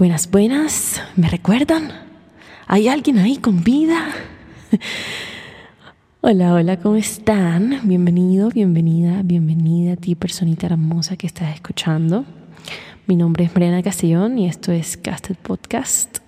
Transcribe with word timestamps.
Buenas, 0.00 0.30
buenas. 0.30 1.02
¿Me 1.14 1.28
recuerdan? 1.28 1.92
¿Hay 2.66 2.88
alguien 2.88 3.18
ahí 3.18 3.36
con 3.36 3.62
vida? 3.62 4.08
hola, 6.22 6.54
hola, 6.54 6.80
¿cómo 6.80 6.96
están? 6.96 7.80
Bienvenido, 7.82 8.48
bienvenida, 8.48 9.20
bienvenida 9.22 9.92
a 9.92 9.96
ti, 9.96 10.14
personita 10.14 10.68
hermosa 10.68 11.18
que 11.18 11.26
estás 11.26 11.54
escuchando. 11.54 12.24
Mi 13.06 13.14
nombre 13.14 13.44
es 13.44 13.52
Mariana 13.52 13.82
Castellón 13.82 14.38
y 14.38 14.48
esto 14.48 14.72
es 14.72 14.96
Casted 14.96 15.36
Podcast. 15.36 16.20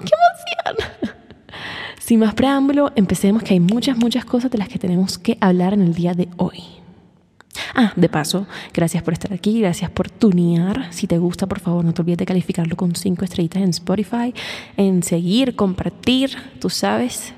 ¡Qué 0.00 0.12
emoción! 0.14 1.14
Sin 2.00 2.20
más 2.20 2.32
preámbulo, 2.32 2.90
empecemos 2.96 3.42
que 3.42 3.52
hay 3.52 3.60
muchas, 3.60 3.98
muchas 3.98 4.24
cosas 4.24 4.50
de 4.50 4.56
las 4.56 4.70
que 4.70 4.78
tenemos 4.78 5.18
que 5.18 5.36
hablar 5.42 5.74
en 5.74 5.82
el 5.82 5.92
día 5.92 6.14
de 6.14 6.30
hoy. 6.38 6.83
Ah, 7.76 7.92
de 7.96 8.08
paso, 8.08 8.46
gracias 8.72 9.02
por 9.02 9.14
estar 9.14 9.32
aquí, 9.32 9.60
gracias 9.60 9.90
por 9.90 10.08
tunear. 10.08 10.92
Si 10.92 11.08
te 11.08 11.18
gusta, 11.18 11.48
por 11.48 11.58
favor, 11.58 11.84
no 11.84 11.92
te 11.92 12.02
olvides 12.02 12.18
de 12.18 12.26
calificarlo 12.26 12.76
con 12.76 12.94
cinco 12.94 13.24
estrellitas 13.24 13.62
en 13.62 13.70
Spotify, 13.70 14.32
en 14.76 15.02
seguir, 15.02 15.56
compartir, 15.56 16.36
tú 16.60 16.70
sabes. 16.70 17.34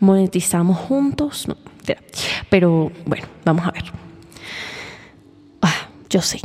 Monetizamos 0.00 0.76
juntos. 0.76 1.46
No, 1.46 1.56
pero 2.48 2.90
bueno, 3.06 3.28
vamos 3.44 3.64
a 3.66 3.70
ver. 3.70 3.84
Ah, 5.62 5.88
yo 6.08 6.20
sé, 6.20 6.40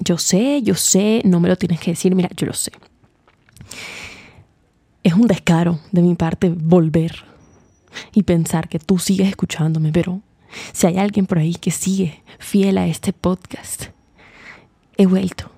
yo 0.00 0.18
sé, 0.18 0.60
yo 0.62 0.74
sé, 0.74 1.22
no 1.24 1.38
me 1.38 1.48
lo 1.48 1.56
tienes 1.56 1.78
que 1.78 1.92
decir, 1.92 2.12
mira, 2.14 2.28
yo 2.36 2.46
lo 2.46 2.54
sé. 2.54 2.72
Es 5.04 5.14
un 5.14 5.28
descaro 5.28 5.78
de 5.92 6.02
mi 6.02 6.16
parte 6.16 6.48
volver 6.48 7.24
y 8.12 8.24
pensar 8.24 8.68
que 8.68 8.80
tú 8.80 8.98
sigues 8.98 9.28
escuchándome, 9.28 9.92
pero 9.92 10.22
si 10.72 10.86
hay 10.86 10.98
alguien 10.98 11.26
por 11.26 11.38
ahí 11.38 11.54
que 11.54 11.70
sigue 11.70 12.22
fiel 12.38 12.78
a 12.78 12.86
este 12.86 13.12
podcast, 13.12 13.86
he 14.96 15.06
vuelto. 15.06 15.50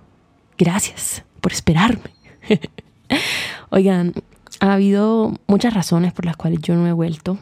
Gracias 0.58 1.24
por 1.40 1.52
esperarme. 1.52 2.10
Oigan, 3.70 4.14
ha 4.60 4.74
habido 4.74 5.34
muchas 5.46 5.74
razones 5.74 6.12
por 6.12 6.26
las 6.26 6.36
cuales 6.36 6.60
yo 6.60 6.74
no 6.74 6.86
he 6.86 6.92
vuelto. 6.92 7.38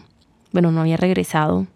Bueno, 0.53 0.71
no 0.71 0.81
había 0.81 0.97
regresado. 0.97 1.67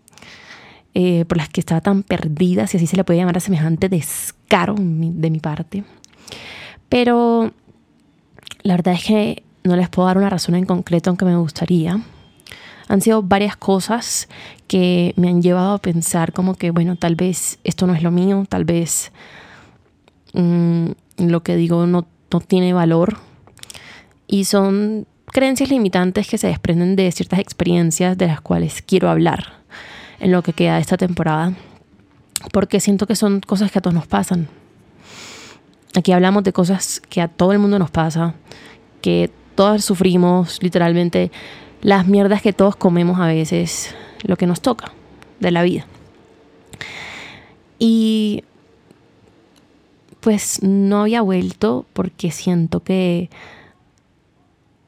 Eh, 0.94 1.24
por 1.24 1.38
las 1.38 1.48
que 1.48 1.60
estaba 1.60 1.80
tan 1.80 2.02
perdida, 2.02 2.66
si 2.66 2.76
así 2.76 2.86
se 2.86 2.96
le 2.96 3.04
puede 3.04 3.18
llamar 3.18 3.38
a 3.38 3.40
semejante 3.40 3.88
descaro 3.88 4.74
de 4.78 5.30
mi 5.30 5.40
parte. 5.40 5.84
Pero 6.90 7.52
la 8.62 8.76
verdad 8.76 8.94
es 8.94 9.04
que 9.04 9.42
no 9.64 9.74
les 9.76 9.88
puedo 9.88 10.06
dar 10.06 10.18
una 10.18 10.28
razón 10.28 10.54
en 10.54 10.66
concreto, 10.66 11.08
aunque 11.08 11.24
me 11.24 11.36
gustaría 11.36 12.00
han 12.88 13.00
sido 13.00 13.22
varias 13.22 13.56
cosas 13.56 14.28
que 14.66 15.14
me 15.16 15.28
han 15.28 15.42
llevado 15.42 15.74
a 15.74 15.78
pensar 15.78 16.32
como 16.32 16.54
que, 16.54 16.70
bueno, 16.70 16.96
tal 16.96 17.14
vez 17.14 17.58
esto 17.64 17.86
no 17.86 17.94
es 17.94 18.02
lo 18.02 18.10
mío, 18.10 18.44
tal 18.48 18.64
vez 18.64 19.12
mm, 20.32 20.86
lo 21.18 21.42
que 21.42 21.56
digo 21.56 21.86
no, 21.86 22.06
no 22.30 22.40
tiene 22.40 22.72
valor. 22.72 23.18
Y 24.26 24.44
son 24.44 25.06
creencias 25.26 25.70
limitantes 25.70 26.28
que 26.28 26.38
se 26.38 26.48
desprenden 26.48 26.96
de 26.96 27.10
ciertas 27.12 27.38
experiencias 27.38 28.16
de 28.18 28.26
las 28.26 28.40
cuales 28.40 28.82
quiero 28.82 29.08
hablar 29.08 29.54
en 30.20 30.30
lo 30.30 30.42
que 30.42 30.52
queda 30.52 30.76
de 30.76 30.80
esta 30.80 30.96
temporada, 30.96 31.54
porque 32.52 32.80
siento 32.80 33.06
que 33.06 33.16
son 33.16 33.40
cosas 33.40 33.72
que 33.72 33.78
a 33.78 33.82
todos 33.82 33.94
nos 33.94 34.06
pasan. 34.06 34.48
Aquí 35.94 36.12
hablamos 36.12 36.44
de 36.44 36.52
cosas 36.52 37.02
que 37.08 37.20
a 37.20 37.28
todo 37.28 37.52
el 37.52 37.58
mundo 37.58 37.78
nos 37.78 37.90
pasa, 37.90 38.34
que 39.00 39.30
todos 39.54 39.84
sufrimos, 39.84 40.62
literalmente 40.62 41.30
las 41.82 42.06
mierdas 42.06 42.40
que 42.40 42.52
todos 42.52 42.76
comemos 42.76 43.20
a 43.20 43.26
veces, 43.26 43.94
lo 44.22 44.36
que 44.36 44.46
nos 44.46 44.62
toca 44.62 44.92
de 45.40 45.50
la 45.50 45.62
vida. 45.62 45.86
Y 47.78 48.44
pues 50.20 50.62
no 50.62 51.02
había 51.02 51.20
vuelto 51.20 51.84
porque 51.92 52.30
siento 52.30 52.80
que 52.84 53.28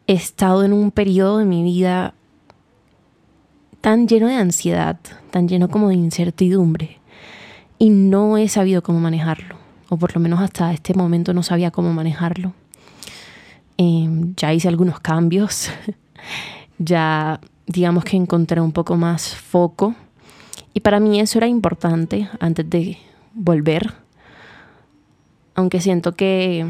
he 0.06 0.12
estado 0.12 0.64
en 0.64 0.72
un 0.72 0.92
periodo 0.92 1.38
de 1.38 1.44
mi 1.44 1.64
vida 1.64 2.14
tan 3.80 4.06
lleno 4.06 4.28
de 4.28 4.36
ansiedad, 4.36 4.98
tan 5.30 5.48
lleno 5.48 5.68
como 5.68 5.88
de 5.88 5.96
incertidumbre, 5.96 7.00
y 7.78 7.90
no 7.90 8.38
he 8.38 8.48
sabido 8.48 8.82
cómo 8.82 9.00
manejarlo, 9.00 9.56
o 9.88 9.96
por 9.96 10.14
lo 10.14 10.20
menos 10.20 10.40
hasta 10.40 10.72
este 10.72 10.94
momento 10.94 11.34
no 11.34 11.42
sabía 11.42 11.72
cómo 11.72 11.92
manejarlo. 11.92 12.54
Em, 13.76 14.34
ya 14.36 14.54
hice 14.54 14.68
algunos 14.68 15.00
cambios 15.00 15.68
ya 16.78 17.40
digamos 17.66 18.04
que 18.04 18.16
encontré 18.16 18.60
un 18.60 18.72
poco 18.72 18.96
más 18.96 19.34
foco. 19.34 19.94
Y 20.72 20.80
para 20.80 21.00
mí 21.00 21.20
eso 21.20 21.38
era 21.38 21.46
importante 21.46 22.28
antes 22.40 22.68
de 22.68 22.98
volver. 23.32 23.94
Aunque 25.54 25.80
siento 25.80 26.16
que 26.16 26.66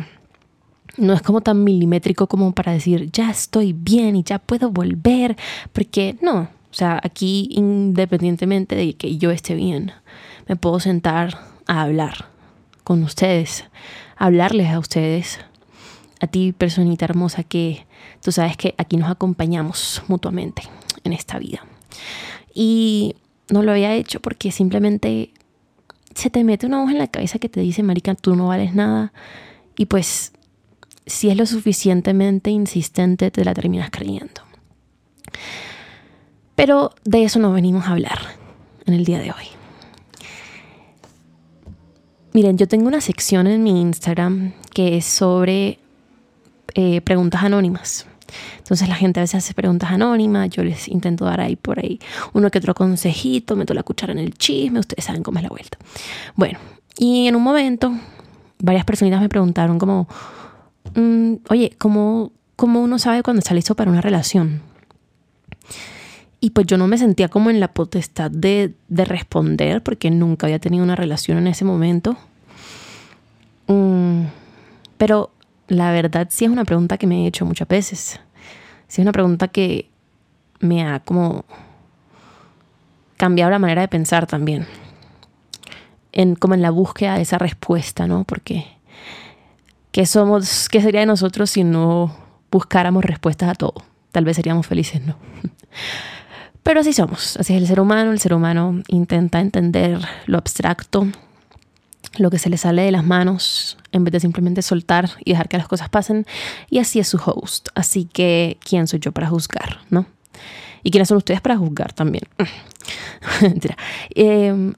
no 0.97 1.13
es 1.15 1.23
como 1.23 1.41
tan 1.41 1.65
milimétrico 1.65 2.27
como 2.27 2.53
para 2.53 2.73
decir, 2.73 3.11
ya 3.11 3.31
estoy 3.31 3.73
bien 3.73 4.17
y 4.17 4.23
ya 4.23 4.39
puedo 4.39 4.71
volver. 4.71 5.37
Porque 5.73 6.17
no, 6.21 6.43
o 6.43 6.75
sea, 6.77 7.01
aquí 7.03 7.49
independientemente 7.53 8.77
de 8.77 8.95
que 8.95 9.17
yo 9.17 9.31
esté 9.31 9.55
bien, 9.55 9.93
me 10.49 10.57
puedo 10.57 10.81
sentar 10.81 11.39
a 11.67 11.83
hablar 11.83 12.27
con 12.85 13.03
ustedes, 13.03 13.65
hablarles 14.17 14.69
a 14.69 14.79
ustedes, 14.79 15.41
a 16.25 16.27
ti 16.27 16.53
personita 16.53 17.05
hermosa 17.05 17.43
que 17.43 17.87
Tú 18.25 18.33
sabes 18.33 18.57
que 18.57 18.75
aquí 18.79 18.97
nos 18.97 19.11
acompañamos 19.11 20.03
mutuamente 20.09 20.63
en 21.05 21.13
esta 21.13 21.39
vida. 21.39 21.67
Y 22.55 23.17
no 23.51 23.63
lo 23.63 23.73
había 23.73 23.95
hecho 23.95 24.19
porque 24.21 24.51
simplemente 24.51 25.31
se 26.15 26.31
te 26.31 26.43
mete 26.43 26.65
una 26.65 26.81
voz 26.81 26.91
en 26.91 26.97
la 26.97 27.09
cabeza 27.09 27.39
que 27.39 27.51
te 27.51 27.61
dice, 27.61 27.83
Marica, 27.83 28.15
tú 28.15 28.35
no 28.35 28.49
vales 28.49 28.75
nada. 28.75 29.13
Y 29.77 29.85
pues, 29.85 30.33
si 31.05 31.29
es 31.29 31.37
lo 31.37 31.45
suficientemente 31.45 32.51
insistente, 32.51 33.31
te 33.31 33.45
la 33.45 33.53
terminas 33.53 33.91
creyendo. 33.91 34.41
Pero 36.55 36.95
de 37.05 37.25
eso 37.25 37.39
no 37.41 37.53
venimos 37.53 37.85
a 37.85 37.91
hablar 37.91 38.21
en 38.87 38.95
el 38.95 39.05
día 39.05 39.19
de 39.19 39.33
hoy. 39.33 39.45
Miren, 42.33 42.57
yo 42.57 42.67
tengo 42.67 42.89
una 42.89 43.03
sección 43.03 43.47
en 43.49 43.63
mi 43.63 43.83
Instagram 43.83 44.55
que 44.73 44.97
es 44.97 45.05
sobre 45.05 45.84
eh, 46.75 47.01
preguntas 47.01 47.43
anónimas. 47.43 48.07
Entonces 48.59 48.89
la 48.89 48.95
gente 48.95 49.21
a 49.21 49.23
veces 49.23 49.37
hace 49.37 49.55
preguntas 49.55 49.91
anónimas, 49.91 50.51
yo 50.51 50.65
les 50.65 50.89
intento 50.89 51.25
dar 51.25 51.41
ahí 51.41 51.57
por 51.57 51.79
ahí 51.79 52.01
uno 52.33 52.51
que 52.51 52.59
otro 52.59 52.75
consejito, 52.75 53.57
meto 53.57 53.75
la 53.75 53.83
cuchara 53.83 54.13
en 54.13 54.19
el 54.19 54.35
chisme, 54.35 54.81
ustedes 54.81 55.05
saben 55.05 55.23
cómo 55.23 55.39
es 55.39 55.43
la 55.43 55.51
vuelta. 55.51 55.79
Bueno, 56.35 56.59
y 56.97 57.29
en 57.29 57.37
un 57.37 57.43
momento 57.43 57.93
varias 58.59 58.85
personitas 58.85 59.21
me 59.21 59.29
preguntaron 59.29 59.79
como, 59.79 60.09
mm, 60.95 61.35
oye, 61.51 61.75
¿cómo, 61.79 62.33
¿cómo 62.57 62.81
uno 62.81 62.99
sabe 62.99 63.23
cuando 63.23 63.41
está 63.41 63.55
listo 63.55 63.75
para 63.75 63.91
una 63.91 64.01
relación? 64.01 64.63
Y 66.41 66.51
pues 66.51 66.67
yo 66.67 66.77
no 66.77 66.87
me 66.89 66.99
sentía 66.99 67.29
como 67.29 67.51
en 67.51 67.59
la 67.59 67.69
potestad 67.69 68.31
de, 68.31 68.75
de 68.89 69.05
responder 69.05 69.83
porque 69.83 70.11
nunca 70.11 70.47
había 70.47 70.59
tenido 70.59 70.85
una 70.85 70.97
relación 70.97 71.39
en 71.39 71.47
ese 71.47 71.65
momento. 71.65 72.17
Mm, 73.67 74.25
pero 74.99 75.31
la 75.69 75.93
verdad 75.93 76.29
sí 76.31 76.45
es 76.45 76.51
una 76.51 76.65
pregunta 76.65 76.99
que 76.99 77.07
me 77.07 77.25
he 77.25 77.27
hecho 77.27 77.45
muchas 77.45 77.69
veces. 77.69 78.21
Sí 78.89 79.01
es 79.01 79.05
una 79.05 79.13
pregunta 79.13 79.49
que 79.49 79.91
me 80.61 80.87
ha 80.87 81.01
como 81.01 81.45
cambiado 83.17 83.51
la 83.51 83.59
manera 83.59 83.83
de 83.83 83.89
pensar 83.89 84.27
también. 84.27 84.67
En, 86.13 86.37
como 86.37 86.55
en 86.55 86.63
la 86.63 86.71
búsqueda 86.71 87.17
de 87.17 87.23
esa 87.23 87.39
respuesta, 87.39 88.07
¿no? 88.07 88.25
Porque 88.25 88.67
¿qué 89.91 90.07
somos, 90.07 90.69
qué 90.69 90.81
sería 90.81 91.01
de 91.01 91.07
nosotros 91.07 91.51
si 91.51 91.65
no 91.65 92.15
buscáramos 92.51 93.05
respuestas 93.05 93.49
a 93.49 93.55
todo? 93.55 93.75
Tal 94.13 94.25
vez 94.25 94.37
seríamos 94.37 94.67
felices, 94.67 95.03
¿no? 95.05 95.17
Pero 96.63 96.81
así 96.81 96.93
somos, 96.93 97.37
así 97.37 97.55
es 97.55 97.61
el 97.61 97.67
ser 97.67 97.79
humano, 97.81 98.11
el 98.11 98.19
ser 98.19 98.33
humano 98.33 98.81
intenta 98.89 99.41
entender 99.41 100.01
lo 100.27 100.39
abstracto, 100.39 101.07
lo 102.19 102.31
que 102.31 102.39
se 102.39 102.51
le 102.51 102.57
sale 102.57 102.83
de 102.83 102.93
las 102.93 103.05
manos 103.05 103.79
en 103.93 104.05
vez 104.05 104.13
de 104.13 104.21
simplemente 104.21 104.63
soltar 104.63 105.11
y 105.25 105.33
dejar 105.33 105.49
que 105.49 105.59
las 105.59 105.69
cosas 105.69 105.89
pasen. 105.89 106.27
Y 106.71 106.79
así 106.79 106.99
es 106.99 107.09
su 107.09 107.19
host. 107.19 107.69
Así 107.75 108.05
que, 108.05 108.59
¿quién 108.65 108.87
soy 108.87 109.01
yo 109.01 109.13
para 109.13 109.29
juzgar? 109.29 109.81
¿No? 109.91 110.07
¿Y 110.83 110.91
quiénes 110.91 111.09
son 111.09 111.17
ustedes 111.17 111.41
para 111.41 111.57
juzgar 111.57 111.93
también? 111.93 112.25
Em, 114.15 114.75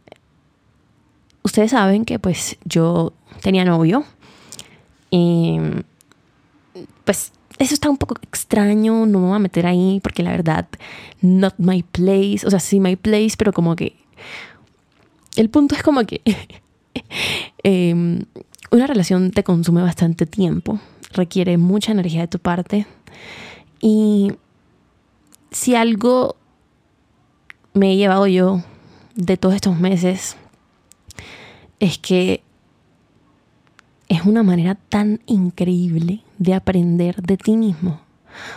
ustedes 1.42 1.72
saben 1.72 2.04
que 2.04 2.18
pues 2.18 2.56
yo 2.64 3.12
tenía 3.42 3.64
novio. 3.64 4.04
Y 5.10 5.58
pues 7.04 7.32
eso 7.58 7.74
está 7.74 7.88
un 7.88 7.96
poco 7.96 8.16
extraño, 8.22 9.06
no 9.06 9.20
me 9.20 9.26
voy 9.26 9.36
a 9.36 9.40
meter 9.40 9.66
ahí 9.66 10.00
porque 10.02 10.22
la 10.22 10.30
verdad, 10.30 10.68
not 11.22 11.54
my 11.58 11.82
place, 11.82 12.40
o 12.44 12.50
sea, 12.50 12.60
sí 12.60 12.80
my 12.80 12.96
place, 12.96 13.32
pero 13.36 13.52
como 13.52 13.74
que 13.76 13.96
el 15.36 15.50
punto 15.50 15.74
es 15.74 15.82
como 15.82 16.04
que 16.04 16.20
Em, 17.62 18.24
una 18.70 18.86
relación 18.86 19.32
te 19.32 19.42
consume 19.42 19.82
bastante 19.82 20.24
tiempo, 20.24 20.78
requiere 21.12 21.56
mucha 21.58 21.90
energía 21.90 22.20
de 22.20 22.28
tu 22.28 22.38
parte 22.38 22.86
y 23.80 24.32
si 25.50 25.74
algo 25.74 26.36
me 27.74 27.92
he 27.92 27.96
llevado 27.96 28.26
yo 28.26 28.62
de 29.16 29.36
todos 29.36 29.54
estos 29.54 29.78
meses 29.80 30.36
es 31.80 31.98
que 31.98 32.42
es 34.08 34.22
una 34.24 34.42
manera 34.42 34.76
tan 34.76 35.20
increíble 35.26 36.20
de 36.38 36.54
aprender 36.54 37.22
de 37.22 37.36
ti 37.36 37.56
mismo. 37.56 38.00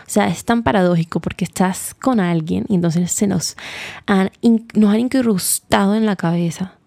O 0.05 0.09
sea, 0.09 0.27
es 0.27 0.43
tan 0.43 0.63
paradójico 0.63 1.19
porque 1.19 1.45
estás 1.45 1.95
con 1.95 2.19
alguien 2.19 2.65
y 2.67 2.75
entonces 2.75 3.11
se 3.11 3.27
nos 3.27 3.55
han, 4.05 4.31
nos 4.73 4.93
han 4.93 4.99
incrustado 4.99 5.95
en 5.95 6.05
la 6.05 6.15
cabeza 6.15 6.78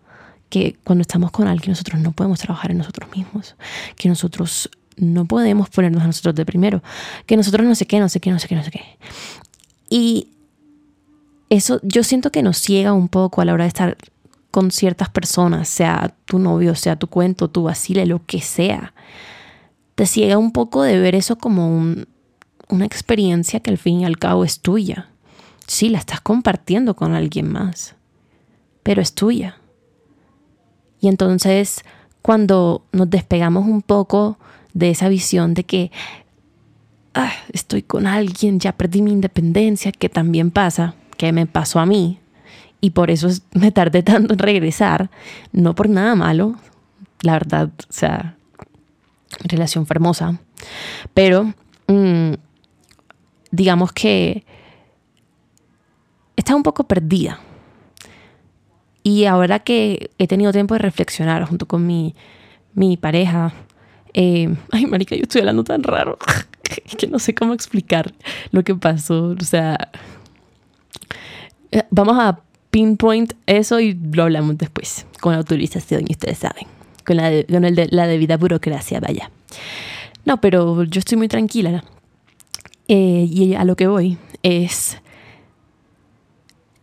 que 0.53 0.77
cuando 0.85 1.01
estamos 1.01 1.31
con 1.31 1.49
alguien 1.49 1.71
nosotros 1.71 1.99
no 1.99 2.13
podemos 2.13 2.39
trabajar 2.39 2.73
en 2.73 2.77
nosotros 2.77 3.09
mismos, 3.17 3.57
que 3.97 4.11
nosotros 4.11 4.69
no 4.99 5.25
podemos 5.25 5.71
ponernos 5.71 6.03
a 6.03 6.07
nosotros 6.07 6.35
de 6.35 6.45
primero, 6.45 6.83
que 7.25 7.39
nosotros 7.39 7.67
no 7.67 7.75
sé 7.75 7.87
qué, 7.87 7.99
no 7.99 8.11
sé 8.11 8.21
qué, 8.21 8.31
no 8.31 8.39
sé 8.39 8.49
qué, 8.49 8.55
no 8.55 8.63
sé 8.63 8.71
qué. 8.71 8.83
Y 9.89 10.29
eso 11.49 11.81
yo 11.83 12.05
siento 12.05 12.31
que 12.31 12.43
nos 12.43 12.59
ciega 12.59 12.93
un 12.93 13.09
poco 13.09 13.41
a 13.41 13.47
la 13.47 13.55
hora 13.55 13.65
de 13.65 13.69
estar 13.69 13.97
con 14.51 14.71
ciertas 14.71 15.09
personas, 15.09 15.71
sea 15.71 16.15
tu 16.27 16.39
novio, 16.39 16.75
sea 16.75 16.97
tu 16.97 17.07
cuento, 17.07 17.49
tu 17.49 17.63
vacile, 17.63 18.05
lo 18.05 18.23
que 18.27 18.43
sea. 18.43 18.93
Te 19.95 20.05
ciega 20.05 20.37
un 20.37 20.53
poco 20.53 20.83
de 20.83 20.99
ver 20.99 21.15
eso 21.15 21.39
como 21.39 21.79
una 22.69 22.85
experiencia 22.85 23.61
que 23.61 23.71
al 23.71 23.79
fin 23.79 24.01
y 24.01 24.05
al 24.05 24.19
cabo 24.19 24.45
es 24.45 24.61
tuya. 24.61 25.09
Sí, 25.67 25.89
la 25.89 25.97
estás 25.97 26.21
compartiendo 26.21 26.95
con 26.95 27.15
alguien 27.15 27.51
más, 27.51 27.95
pero 28.83 29.01
es 29.01 29.15
tuya. 29.15 29.57
Y 31.03 31.09
entonces, 31.09 31.85
cuando 32.23 32.87
nos 32.93 33.11
despegamos 33.11 33.67
un 33.67 33.83
poco 33.83 34.39
de 34.73 34.91
esa 34.91 35.09
visión 35.09 35.53
de 35.53 35.65
que 35.65 35.91
ah, 37.13 37.33
estoy 37.53 37.83
con 37.83 38.07
alguien, 38.07 38.61
ya 38.61 38.71
perdí 38.71 39.03
mi 39.03 39.11
independencia, 39.11 39.91
que 39.91 40.09
también 40.09 40.53
pasa, 40.53 40.95
que 41.19 41.33
me 41.33 41.47
pasó 41.47 41.81
a 41.81 41.87
mí, 41.87 42.21
y 42.81 42.91
por 42.91 43.11
eso 43.11 43.29
me 43.53 43.73
tardé 43.73 44.05
tanto 44.05 44.35
en 44.35 44.39
regresar, 44.39 45.11
no 45.51 45.75
por 45.75 45.89
nada 45.89 46.15
malo, 46.15 46.55
la 47.23 47.33
verdad, 47.33 47.71
o 47.77 47.93
sea, 47.93 48.37
relación 49.41 49.85
hermosa, 49.91 50.39
pero 51.15 51.53
mm, 51.89 52.35
digamos 53.51 53.91
que 53.93 54.45
está 56.37 56.55
un 56.55 56.63
poco 56.63 56.85
perdida 56.85 57.41
y 59.03 59.25
ahora 59.25 59.61
que 59.61 60.11
he 60.19 60.27
tenido 60.29 60.53
tiempo 60.53 60.75
de 60.75 60.79
reflexionar 60.79 61.45
junto 61.45 61.67
con 61.67 61.87
mi, 61.87 62.15
mi 62.75 62.97
pareja, 62.97 63.53
eh, 64.15 64.55
ay, 64.71 64.87
marica, 64.87 65.17
yo 65.17 65.23
estoy 65.23 65.41
hablando 65.41 65.65
tan 65.65 65.83
raro 65.83 66.19
que 66.99 67.07
no 67.07 67.19
sé 67.19 67.35
cómo 67.35 67.55
explicar 67.55 68.13
lo 68.51 68.63
que 68.63 68.75
pasó. 68.75 69.37
O 69.41 69.45
sea, 69.45 69.91
eh, 71.71 71.83
vamos 71.91 72.17
a 72.19 72.41
pinpoint 72.71 73.35
eso 73.47 73.81
y 73.81 73.95
lo 74.13 74.23
hablamos 74.23 74.57
después, 74.57 75.07
con 75.21 75.33
la 75.33 75.39
autorización, 75.39 76.05
y 76.09 76.13
ustedes 76.13 76.39
saben, 76.39 76.67
con 77.05 77.17
la, 77.17 77.31
con 77.45 77.65
el 77.65 77.75
de, 77.75 77.89
la 77.91 78.07
debida 78.07 78.37
burocracia, 78.37 78.99
vaya. 79.01 79.31
No, 80.25 80.41
pero 80.41 80.85
yo 80.85 80.99
estoy 81.01 81.19
muy 81.19 81.29
tranquila. 81.29 81.85
Eh, 82.89 83.27
y 83.31 83.55
a 83.55 83.65
lo 83.65 83.77
que 83.77 83.87
voy 83.87 84.19
es, 84.43 84.99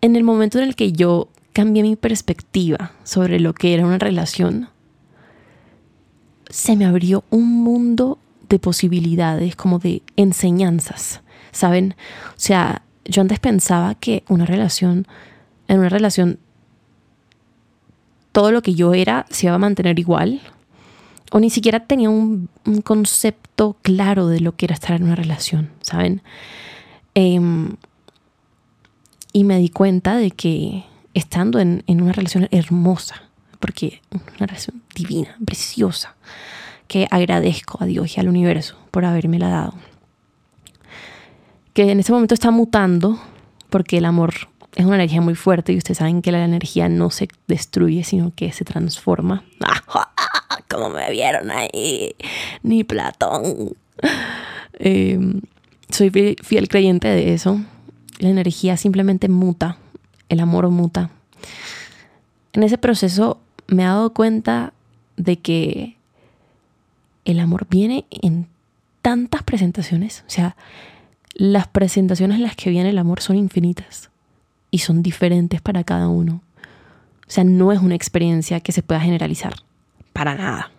en 0.01 0.16
el 0.16 0.24
momento 0.24 0.60
en 0.60 0.66
el 0.66 0.75
que 0.75 0.92
yo 0.92 1.30
cambié 1.54 1.84
mi 1.84 1.96
perspectiva 1.96 2.92
sobre 3.04 3.40
lo 3.40 3.54
que 3.54 3.74
era 3.74 3.86
una 3.86 3.98
relación, 3.98 4.69
se 6.50 6.75
me 6.75 6.86
abrió 6.86 7.24
un 7.30 7.63
mundo 7.63 8.18
de 8.50 8.60
posibilidades, 8.60 9.56
como 9.56 9.80
de 9.80 10.01
enseñanzas, 10.16 11.22
¿saben? 11.51 11.96
O 12.30 12.40
sea, 12.40 12.81
yo 13.06 13.22
antes 13.22 13.40
pensaba 13.40 13.96
que 13.96 14.24
una 14.28 14.46
relación, 14.46 15.07
en 15.68 15.80
una 15.80 15.90
relación, 15.90 16.40
todo 18.31 18.52
lo 18.52 18.62
que 18.62 18.74
yo 18.74 18.94
era 18.94 19.25
se 19.30 19.48
iba 19.48 19.56
a 19.56 19.60
mantener 19.60 20.00
igual, 20.00 20.42
o 21.31 21.40
ni 21.40 21.50
siquiera 21.50 21.81
tenía 21.81 22.10
un, 22.10 22.50
concepto 22.84 23.78
claro 23.81 24.28
de 24.28 24.40
lo 24.40 24.56
que 24.56 24.66
era 24.66 24.74
estar 24.74 24.95
en 24.95 25.04
una 25.04 25.16
relación, 25.16 25.69
¿saben? 25.81 26.22
Em, 27.13 27.75
y 29.34 29.44
me 29.44 29.60
di 29.60 29.69
cuenta 29.69 30.16
de 30.16 30.31
que 30.31 30.86
estando 31.13 31.59
en, 31.59 31.83
una 31.88 32.13
relación 32.13 32.47
hermosa, 32.51 33.23
porque 33.59 34.01
una 34.11 34.47
relación 34.47 34.81
divina, 34.95 35.35
preciosa, 35.45 36.15
que 36.88 37.07
agradezco 37.11 37.77
a 37.81 37.85
Dios 37.85 38.17
y 38.17 38.19
al 38.19 38.29
universo 38.29 38.77
por 38.91 39.06
haberme 39.06 39.39
la 39.39 39.50
dado. 39.50 39.73
Que 41.73 41.91
en 41.91 42.00
este 42.00 42.11
momento 42.11 42.33
está 42.33 42.51
mutando, 42.51 43.19
porque 43.69 43.97
el 43.97 44.06
amor 44.06 44.33
es 44.75 44.85
una 44.85 44.95
energía 44.95 45.21
muy 45.21 45.35
fuerte 45.35 45.73
y 45.73 45.77
ustedes 45.77 45.97
saben 45.97 46.21
que 46.21 46.31
la 46.31 46.44
energía 46.44 46.89
no 46.89 47.09
se 47.09 47.27
destruye, 47.47 48.03
sino 48.03 48.33
que 48.35 48.51
se 48.51 48.65
transforma. 48.65 49.44
Como 50.69 50.89
me 50.89 51.09
vieron 51.11 51.51
ahí, 51.51 52.15
ni 52.63 52.83
Platón. 52.83 53.75
Em, 54.73 55.41
soy 55.89 56.09
fiel 56.09 56.67
creyente 56.69 57.07
de 57.07 57.33
eso. 57.33 57.59
La 58.19 58.29
energía 58.29 58.77
simplemente 58.77 59.29
muta 59.29 59.77
el 60.30 60.40
amor 60.40 60.70
muta. 60.70 61.10
En 62.54 62.64
ese 62.64 62.78
proceso 62.78 63.40
me 63.68 63.84
he 63.84 63.86
dado 63.86 64.14
cuenta 64.14 64.74
de 65.18 65.38
que 65.38 65.98
el 67.26 67.40
amor 67.40 67.68
viene 67.70 68.06
en 68.10 68.48
tantas 69.02 69.44
presentaciones. 69.44 70.24
O 70.28 70.30
sea, 70.30 70.56
las 71.34 71.68
presentaciones 71.68 72.38
en 72.38 72.44
las 72.44 72.56
que 72.56 72.70
viene 72.70 72.90
el 72.90 72.98
amor 72.98 73.22
son 73.22 73.36
infinitas 73.36 74.10
y 74.72 74.80
son 74.80 75.04
diferentes 75.04 75.62
para 75.62 75.84
cada 75.84 76.08
uno. 76.08 76.42
O 77.28 77.31
sea, 77.31 77.44
no 77.44 77.72
es 77.72 77.80
una 77.80 77.96
experiencia 77.96 78.60
que 78.60 78.72
se 78.72 78.81
pueda 78.81 79.02
generalizar. 79.02 79.54
Para 80.14 80.36
nada. 80.36 80.72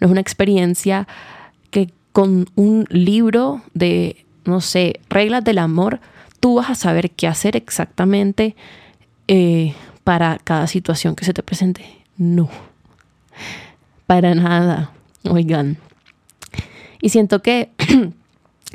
No 0.00 0.06
es 0.06 0.10
una 0.10 0.20
experiencia 0.20 1.06
que 1.70 1.90
con 2.12 2.46
un 2.56 2.86
libro 2.88 3.62
de, 3.74 4.24
no 4.44 4.60
sé, 4.60 5.00
reglas 5.08 5.44
del 5.44 5.58
amor, 5.58 6.00
tú 6.40 6.56
vas 6.56 6.70
a 6.70 6.74
saber 6.74 7.10
qué 7.10 7.26
hacer 7.26 7.56
exactamente 7.56 8.56
eh, 9.28 9.74
para 10.04 10.38
cada 10.42 10.66
situación 10.66 11.14
que 11.14 11.24
se 11.24 11.32
te 11.32 11.42
presente. 11.42 11.84
No, 12.16 12.48
para 14.06 14.34
nada. 14.34 14.92
Oigan. 15.28 15.78
Y 17.00 17.08
siento 17.08 17.42
que, 17.42 17.70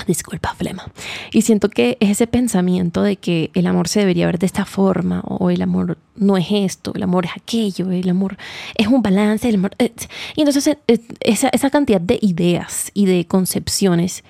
disculpa, 0.07 0.53
flema, 0.55 0.85
y 1.31 1.43
siento 1.43 1.69
que 1.69 1.97
es 1.99 2.09
ese 2.09 2.27
pensamiento 2.27 3.01
de 3.01 3.15
que 3.15 3.51
el 3.53 3.67
amor 3.67 3.87
se 3.87 4.01
debería 4.01 4.25
ver 4.25 4.39
de 4.39 4.45
esta 4.45 4.65
forma, 4.65 5.21
o 5.21 5.49
el 5.49 5.61
amor 5.61 5.97
no 6.15 6.37
es 6.37 6.47
esto, 6.49 6.91
el 6.95 7.03
amor 7.03 7.25
es 7.25 7.31
aquello, 7.35 7.91
el 7.91 8.09
amor 8.09 8.37
es 8.75 8.87
un 8.87 9.01
balance, 9.01 9.47
el 9.47 9.55
amor... 9.55 9.71
y 9.79 10.41
entonces 10.41 10.77
eh, 10.87 10.99
esa, 11.21 11.49
esa 11.49 11.69
cantidad 11.69 12.01
de 12.01 12.19
ideas 12.21 12.91
y 12.93 13.05
de 13.05 13.25
concepciones 13.25 14.23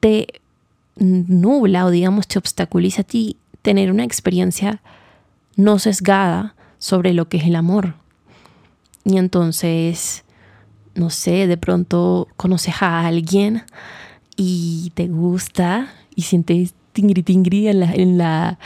te 0.00 0.40
nubla 0.96 1.86
o 1.86 1.90
digamos 1.90 2.28
te 2.28 2.38
obstaculiza 2.38 3.02
a 3.02 3.04
ti 3.04 3.36
tener 3.62 3.90
una 3.90 4.04
experiencia 4.04 4.82
no 5.56 5.78
sesgada 5.78 6.54
sobre 6.78 7.12
lo 7.12 7.28
que 7.28 7.36
es 7.38 7.44
el 7.44 7.56
amor. 7.56 7.94
Y 9.04 9.16
entonces, 9.16 10.24
no 10.94 11.10
sé, 11.10 11.46
de 11.46 11.56
pronto 11.56 12.28
conoces 12.36 12.82
a 12.82 13.06
alguien 13.06 13.62
y 14.36 14.92
te 14.94 15.08
gusta 15.08 15.92
y 16.14 16.22
sientes 16.22 16.74
tingri 16.92 17.22
tingri 17.22 17.68
en 17.68 17.80
la, 17.80 17.92
en 17.92 18.18
la, 18.18 18.58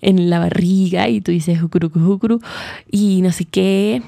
en 0.00 0.30
la 0.30 0.38
barriga 0.40 1.08
y 1.08 1.20
tú 1.20 1.30
dices 1.32 1.60
jukuru 1.60 1.90
jukuru 1.90 2.40
y 2.90 3.22
no 3.22 3.32
sé 3.32 3.44
qué, 3.44 4.02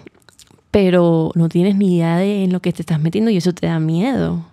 pero 0.71 1.33
no 1.35 1.49
tienes 1.49 1.77
ni 1.77 1.97
idea 1.97 2.17
de 2.17 2.45
en 2.45 2.53
lo 2.53 2.61
que 2.61 2.73
te 2.73 2.83
estás 2.83 3.01
metiendo 3.01 3.31
y 3.31 3.37
eso 3.37 3.53
te 3.53 3.67
da 3.67 3.79
miedo. 3.79 4.45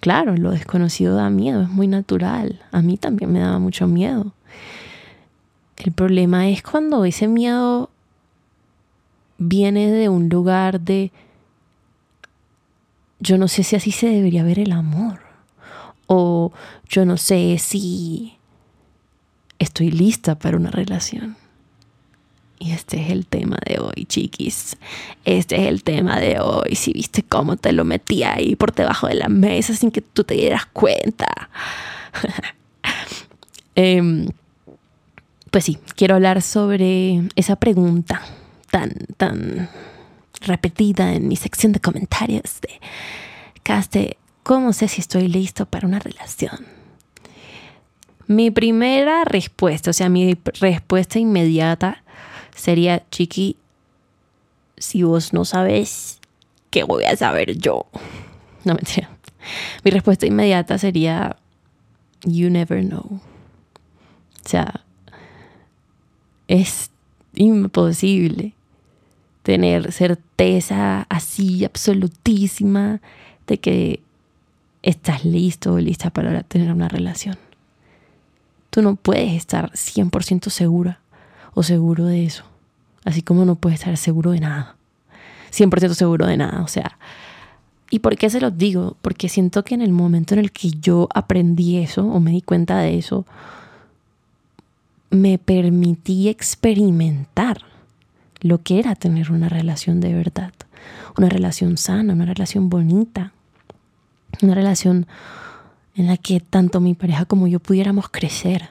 Claro, 0.00 0.36
lo 0.36 0.50
desconocido 0.50 1.14
da 1.14 1.30
miedo, 1.30 1.62
es 1.62 1.68
muy 1.68 1.86
natural. 1.86 2.60
A 2.72 2.82
mí 2.82 2.96
también 2.96 3.32
me 3.32 3.38
daba 3.38 3.60
mucho 3.60 3.86
miedo. 3.86 4.34
El 5.76 5.92
problema 5.92 6.48
es 6.48 6.62
cuando 6.62 7.04
ese 7.04 7.28
miedo 7.28 7.90
viene 9.38 9.90
de 9.90 10.08
un 10.08 10.28
lugar 10.28 10.80
de 10.80 11.10
yo 13.18 13.38
no 13.38 13.48
sé 13.48 13.62
si 13.62 13.76
así 13.76 13.92
se 13.92 14.08
debería 14.08 14.42
ver 14.42 14.58
el 14.58 14.72
amor 14.72 15.20
o 16.06 16.52
yo 16.88 17.04
no 17.04 17.16
sé 17.16 17.56
si 17.58 18.36
estoy 19.58 19.90
lista 19.90 20.38
para 20.38 20.56
una 20.56 20.70
relación. 20.70 21.36
Y 22.58 22.70
este 22.72 23.00
es 23.00 23.10
el 23.10 23.26
tema 23.26 23.58
de 23.66 23.80
hoy, 23.80 24.04
chiquis. 24.06 24.76
Este 25.24 25.56
es 25.56 25.68
el 25.68 25.82
tema 25.82 26.20
de 26.20 26.38
hoy. 26.38 26.76
Si 26.76 26.92
viste 26.92 27.24
cómo 27.24 27.56
te 27.56 27.72
lo 27.72 27.84
metí 27.84 28.22
ahí 28.22 28.54
por 28.54 28.72
debajo 28.72 29.08
de 29.08 29.14
la 29.14 29.28
mesa 29.28 29.74
sin 29.74 29.90
que 29.90 30.00
tú 30.00 30.22
te 30.22 30.34
dieras 30.34 30.66
cuenta. 30.66 31.50
eh, 33.74 34.28
pues 35.52 35.64
sí, 35.64 35.78
quiero 35.96 36.14
hablar 36.14 36.40
sobre 36.40 37.28
esa 37.36 37.56
pregunta 37.56 38.22
tan, 38.70 38.90
tan 39.18 39.68
repetida 40.40 41.12
en 41.12 41.28
mi 41.28 41.36
sección 41.36 41.72
de 41.72 41.80
comentarios 41.80 42.60
de 42.62 42.80
Caste, 43.62 44.16
¿cómo 44.42 44.72
sé 44.72 44.88
si 44.88 45.02
estoy 45.02 45.28
listo 45.28 45.66
para 45.66 45.86
una 45.86 45.98
relación? 45.98 46.66
Mi 48.26 48.50
primera 48.50 49.24
respuesta, 49.24 49.90
o 49.90 49.92
sea, 49.92 50.08
mi 50.08 50.38
respuesta 50.58 51.18
inmediata 51.18 52.02
sería, 52.56 53.04
Chiqui, 53.10 53.56
si 54.78 55.02
vos 55.02 55.34
no 55.34 55.44
sabes, 55.44 56.18
¿qué 56.70 56.82
voy 56.84 57.04
a 57.04 57.14
saber 57.14 57.58
yo? 57.58 57.84
No 58.64 58.74
mentira. 58.74 59.10
Mi 59.84 59.90
respuesta 59.90 60.24
inmediata 60.24 60.78
sería, 60.78 61.36
you 62.24 62.48
never 62.48 62.82
know. 62.82 63.20
O 64.44 64.48
sea, 64.48 64.82
es 66.52 66.90
imposible 67.34 68.52
tener 69.42 69.90
certeza 69.90 71.06
así 71.08 71.64
absolutísima 71.64 73.00
de 73.46 73.56
que 73.58 74.00
estás 74.82 75.24
listo 75.24 75.72
o 75.72 75.78
lista 75.78 76.10
para 76.10 76.42
tener 76.42 76.70
una 76.70 76.88
relación. 76.88 77.38
Tú 78.68 78.82
no 78.82 78.96
puedes 78.96 79.32
estar 79.32 79.72
100% 79.72 80.50
segura 80.50 81.00
o 81.54 81.62
seguro 81.62 82.04
de 82.04 82.26
eso, 82.26 82.44
así 83.06 83.22
como 83.22 83.46
no 83.46 83.54
puedes 83.54 83.80
estar 83.80 83.96
seguro 83.96 84.32
de 84.32 84.40
nada. 84.40 84.76
100% 85.52 85.94
seguro 85.94 86.26
de 86.26 86.36
nada, 86.36 86.62
o 86.62 86.68
sea, 86.68 86.98
¿y 87.88 88.00
por 88.00 88.16
qué 88.16 88.28
se 88.28 88.42
los 88.42 88.58
digo? 88.58 88.98
Porque 89.00 89.30
siento 89.30 89.64
que 89.64 89.74
en 89.74 89.80
el 89.80 89.92
momento 89.92 90.34
en 90.34 90.40
el 90.40 90.52
que 90.52 90.70
yo 90.70 91.08
aprendí 91.14 91.78
eso 91.78 92.06
o 92.06 92.20
me 92.20 92.30
di 92.30 92.42
cuenta 92.42 92.78
de 92.78 92.98
eso, 92.98 93.24
me 95.12 95.38
permití 95.38 96.28
experimentar 96.28 97.58
lo 98.40 98.62
que 98.62 98.80
era 98.80 98.96
tener 98.96 99.30
una 99.30 99.48
relación 99.48 100.00
de 100.00 100.14
verdad, 100.14 100.52
una 101.16 101.28
relación 101.28 101.76
sana, 101.76 102.14
una 102.14 102.24
relación 102.24 102.70
bonita, 102.70 103.32
una 104.40 104.54
relación 104.54 105.06
en 105.94 106.06
la 106.06 106.16
que 106.16 106.40
tanto 106.40 106.80
mi 106.80 106.94
pareja 106.94 107.26
como 107.26 107.46
yo 107.46 107.60
pudiéramos 107.60 108.08
crecer, 108.08 108.70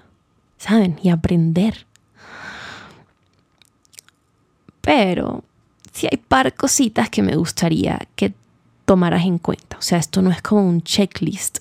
¿saben? 0.57 0.99
Y 1.03 1.09
aprender. 1.09 1.85
Pero 4.81 5.43
si 5.93 6.07
hay 6.07 6.17
par 6.17 6.55
cositas 6.55 7.11
que 7.11 7.21
me 7.21 7.35
gustaría 7.35 7.99
que 8.15 8.33
tomaras 8.85 9.25
en 9.25 9.37
cuenta. 9.37 9.77
O 9.77 9.81
sea, 9.83 9.99
esto 9.99 10.23
no 10.23 10.31
es 10.31 10.41
como 10.41 10.67
un 10.67 10.81
checklist. 10.81 11.59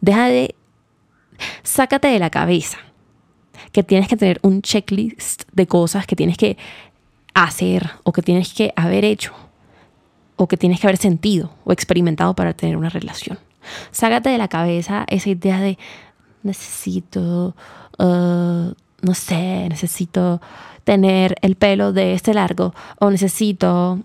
Deja 0.00 0.28
de... 0.28 0.54
Sácate 1.64 2.08
de 2.08 2.18
la 2.18 2.30
cabeza 2.30 2.78
que 3.72 3.82
tienes 3.82 4.08
que 4.08 4.16
tener 4.16 4.40
un 4.42 4.62
checklist 4.62 5.44
de 5.52 5.66
cosas 5.66 6.06
que 6.06 6.16
tienes 6.16 6.36
que 6.36 6.56
hacer 7.34 7.90
o 8.02 8.12
que 8.12 8.22
tienes 8.22 8.52
que 8.52 8.72
haber 8.76 9.04
hecho 9.04 9.32
o 10.36 10.48
que 10.48 10.56
tienes 10.56 10.80
que 10.80 10.86
haber 10.86 10.96
sentido 10.96 11.50
o 11.64 11.72
experimentado 11.72 12.34
para 12.34 12.54
tener 12.54 12.76
una 12.76 12.88
relación. 12.88 13.38
Sácate 13.90 14.30
de 14.30 14.38
la 14.38 14.48
cabeza 14.48 15.04
esa 15.08 15.28
idea 15.28 15.60
de 15.60 15.78
necesito, 16.42 17.54
uh, 17.98 18.72
no 19.02 19.14
sé, 19.14 19.68
necesito 19.68 20.40
tener 20.84 21.36
el 21.42 21.56
pelo 21.56 21.92
de 21.92 22.14
este 22.14 22.34
largo 22.34 22.74
o 22.98 23.10
necesito... 23.10 24.00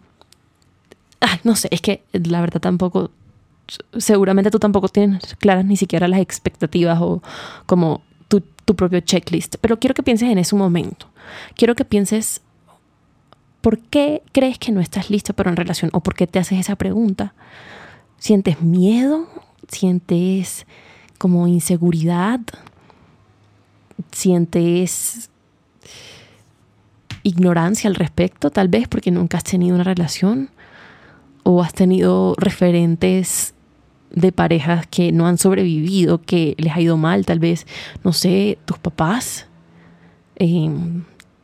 No 1.44 1.56
sé, 1.56 1.70
es 1.72 1.82
que 1.82 2.04
la 2.12 2.42
verdad 2.42 2.60
tampoco, 2.60 3.10
seguramente 3.98 4.52
tú 4.52 4.60
tampoco 4.60 4.90
tienes 4.90 5.36
claras 5.38 5.66
ni 5.66 5.76
siquiera 5.76 6.08
las 6.08 6.20
expectativas 6.20 7.00
o 7.02 7.24
como 7.66 8.02
tu, 8.66 8.76
propio 8.76 9.00
checklist, 9.00 9.56
pero 9.62 9.80
quiero 9.80 9.94
que 9.94 10.04
pienses 10.04 10.30
en 10.30 10.38
ese 10.38 10.56
momento. 10.56 11.08
Quiero 11.56 11.76
que 11.76 11.86
pienses 11.86 12.42
¿Por 13.66 13.80
qué 13.80 14.22
crees 14.32 14.60
que 14.60 14.72
no 14.72 14.80
estás 14.80 15.10
listo 15.10 15.34
para 15.34 15.50
una 15.50 15.56
relación? 15.56 15.90
¿O 15.92 16.00
por 16.00 16.14
qué 16.14 16.28
te 16.28 16.38
haces 16.38 16.60
esa 16.60 16.76
pregunta? 16.76 17.34
¿Sientes 18.20 18.62
miedo? 18.62 19.28
¿Sientes 19.70 20.68
como 21.18 21.48
inseguridad? 21.48 22.42
¿Sientes 24.12 25.32
ignorancia 27.24 27.90
al 27.90 27.96
respecto? 27.96 28.52
Tal 28.52 28.68
vez 28.68 28.88
porque 28.88 29.10
nunca 29.10 29.38
has 29.38 29.44
tenido 29.44 29.74
una 29.74 29.84
relación 29.84 30.52
o 31.42 31.64
has 31.64 31.74
tenido 31.74 32.36
referentes 32.38 33.55
de 34.16 34.32
parejas 34.32 34.88
que 34.88 35.12
no 35.12 35.28
han 35.28 35.38
sobrevivido, 35.38 36.22
que 36.22 36.56
les 36.58 36.74
ha 36.74 36.82
ido 36.82 36.98
mal, 36.98 37.26
tal 37.26 37.40
vez, 37.40 37.68
no 38.04 38.14
sé, 38.14 38.58
tus 38.66 38.80
papás, 38.80 39.46
eh, 40.38 40.70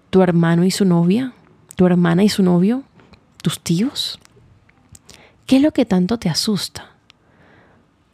tu 0.10 0.22
hermano 0.22 0.63
y 0.63 0.72
su 0.72 0.86
novia, 0.86 1.34
tu 1.75 1.86
hermana 1.86 2.24
y 2.24 2.30
su 2.30 2.44
novio, 2.44 2.84
tus 3.42 3.60
tíos? 3.60 4.20
¿Qué 5.46 5.58
es 5.58 5.62
lo 5.62 5.72
que 5.72 5.86
tanto 5.86 6.18
te 6.18 6.30
asusta? 6.30 6.92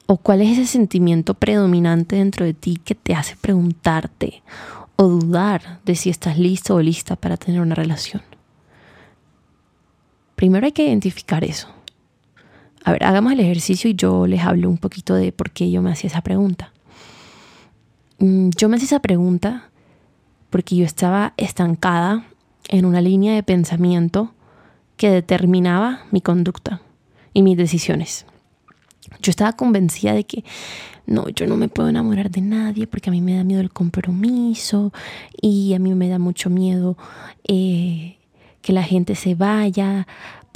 ¿O 0.05 0.17
cuál 0.17 0.41
es 0.41 0.57
ese 0.57 0.65
sentimiento 0.65 1.33
predominante 1.33 2.15
dentro 2.15 2.45
de 2.45 2.53
ti 2.53 2.79
que 2.83 2.95
te 2.95 3.13
hace 3.13 3.35
preguntarte 3.35 4.41
o 4.95 5.07
dudar 5.07 5.79
de 5.85 5.95
si 5.95 6.09
estás 6.09 6.39
listo 6.39 6.75
o 6.75 6.81
lista 6.81 7.15
para 7.15 7.37
tener 7.37 7.61
una 7.61 7.75
relación? 7.75 8.23
Primero 10.35 10.65
hay 10.65 10.71
que 10.71 10.87
identificar 10.87 11.43
eso. 11.43 11.67
A 12.83 12.91
ver, 12.91 13.03
hagamos 13.03 13.33
el 13.33 13.39
ejercicio 13.39 13.89
y 13.89 13.95
yo 13.95 14.27
les 14.27 14.41
hablo 14.41 14.69
un 14.69 14.77
poquito 14.77 15.15
de 15.15 15.31
por 15.31 15.51
qué 15.51 15.69
yo 15.69 15.81
me 15.81 15.91
hacía 15.91 16.09
esa 16.09 16.21
pregunta. 16.21 16.71
Mm, 18.19 18.49
yo 18.57 18.69
me 18.69 18.77
hacía 18.77 18.85
esa 18.85 19.01
pregunta 19.01 19.69
porque 20.49 20.75
yo 20.75 20.85
estaba 20.85 21.33
estancada 21.37 22.25
en 22.69 22.85
una 22.85 23.01
línea 23.01 23.33
de 23.33 23.43
pensamiento 23.43 24.33
que 24.95 25.09
determinaba 25.09 26.05
mi 26.11 26.21
conducta 26.21 26.81
y 27.33 27.43
mis 27.43 27.57
decisiones. 27.57 28.25
Yo 29.21 29.29
estaba 29.29 29.53
convencida 29.53 30.13
de 30.13 30.25
que 30.25 30.43
no, 31.05 31.29
yo 31.29 31.47
no 31.47 31.55
me 31.55 31.69
puedo 31.69 31.89
enamorar 31.89 32.29
de 32.29 32.41
nadie 32.41 32.87
porque 32.87 33.09
a 33.09 33.13
mí 33.13 33.21
me 33.21 33.35
da 33.35 33.43
miedo 33.43 33.61
el 33.61 33.71
compromiso 33.71 34.91
y 35.41 35.73
a 35.73 35.79
mí 35.79 35.93
me 35.93 36.09
da 36.09 36.19
mucho 36.19 36.49
miedo 36.49 36.97
eh, 37.47 38.17
que 38.61 38.73
la 38.73 38.83
gente 38.83 39.15
se 39.15 39.35
vaya 39.35 40.07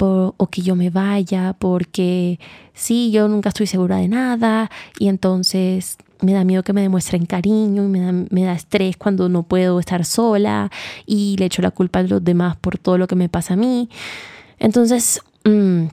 o 0.02 0.46
que 0.48 0.62
yo 0.62 0.74
me 0.74 0.90
vaya 0.90 1.54
porque 1.58 2.38
sí, 2.74 3.10
yo 3.10 3.28
nunca 3.28 3.50
estoy 3.50 3.66
segura 3.66 3.96
de 3.96 4.08
nada 4.08 4.70
y 4.98 5.08
entonces 5.08 5.96
me 6.22 6.32
da 6.32 6.44
miedo 6.44 6.62
que 6.62 6.72
me 6.72 6.82
demuestren 6.82 7.26
cariño 7.26 7.84
y 7.84 7.88
me 7.88 8.00
da, 8.00 8.12
me 8.12 8.44
da, 8.44 8.52
estrés 8.52 8.96
cuando 8.96 9.28
no 9.28 9.42
puedo 9.42 9.78
estar 9.80 10.04
sola 10.04 10.70
y 11.06 11.36
le 11.38 11.46
echo 11.46 11.62
la 11.62 11.70
culpa 11.70 12.00
a 12.00 12.02
los 12.04 12.22
demás 12.22 12.56
por 12.56 12.78
todo 12.78 12.98
lo 12.98 13.06
que 13.06 13.16
me 13.16 13.28
pasa 13.28 13.54
a 13.54 13.56
mí. 13.56 13.88
Entonces, 14.58 15.20
mm, 15.44 15.86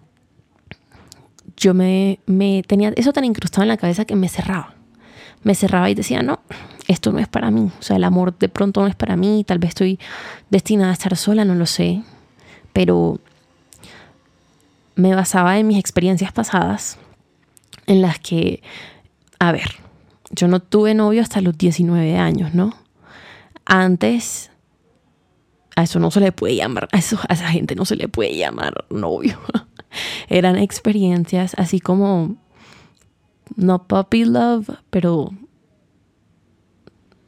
yo 1.57 1.73
me, 1.73 2.19
me 2.25 2.63
tenía 2.65 2.93
eso 2.95 3.11
tan 3.11 3.25
incrustado 3.25 3.63
en 3.63 3.69
la 3.69 3.77
cabeza 3.77 4.05
que 4.05 4.15
me 4.15 4.29
cerraba. 4.29 4.75
Me 5.43 5.55
cerraba 5.55 5.89
y 5.89 5.95
decía, 5.95 6.21
no, 6.21 6.39
esto 6.87 7.11
no 7.11 7.19
es 7.19 7.27
para 7.27 7.49
mí. 7.49 7.71
O 7.79 7.81
sea, 7.81 7.97
el 7.97 8.03
amor 8.03 8.37
de 8.37 8.49
pronto 8.49 8.81
no 8.81 8.87
es 8.87 8.95
para 8.95 9.15
mí. 9.15 9.43
Tal 9.47 9.59
vez 9.59 9.69
estoy 9.69 9.99
destinada 10.49 10.91
a 10.91 10.93
estar 10.93 11.15
sola, 11.15 11.45
no 11.45 11.55
lo 11.55 11.65
sé. 11.65 12.03
Pero 12.73 13.19
me 14.99 15.15
basaba 15.15 15.57
en 15.57 15.67
mis 15.67 15.79
experiencias 15.79 16.33
pasadas 16.33 16.97
en 17.87 18.01
las 18.01 18.19
que, 18.19 18.61
a 19.39 19.53
ver, 19.53 19.71
yo 20.29 20.47
no 20.49 20.59
tuve 20.59 20.93
novio 20.93 21.21
hasta 21.21 21.39
los 21.39 21.57
19 21.57 22.17
años, 22.17 22.53
¿no? 22.53 22.73
Antes, 23.65 24.51
a 25.77 25.83
eso 25.83 25.99
no 25.99 26.11
se 26.11 26.19
le 26.19 26.33
puede 26.33 26.57
llamar, 26.57 26.89
a, 26.91 26.97
eso, 26.97 27.17
a 27.29 27.33
esa 27.33 27.47
gente 27.47 27.75
no 27.75 27.85
se 27.85 27.95
le 27.95 28.09
puede 28.09 28.35
llamar 28.35 28.85
novio. 28.89 29.39
Eran 30.27 30.57
experiencias 30.57 31.53
así 31.57 31.79
como, 31.79 32.35
no 33.55 33.87
puppy 33.87 34.25
love, 34.25 34.69
pero, 34.89 35.31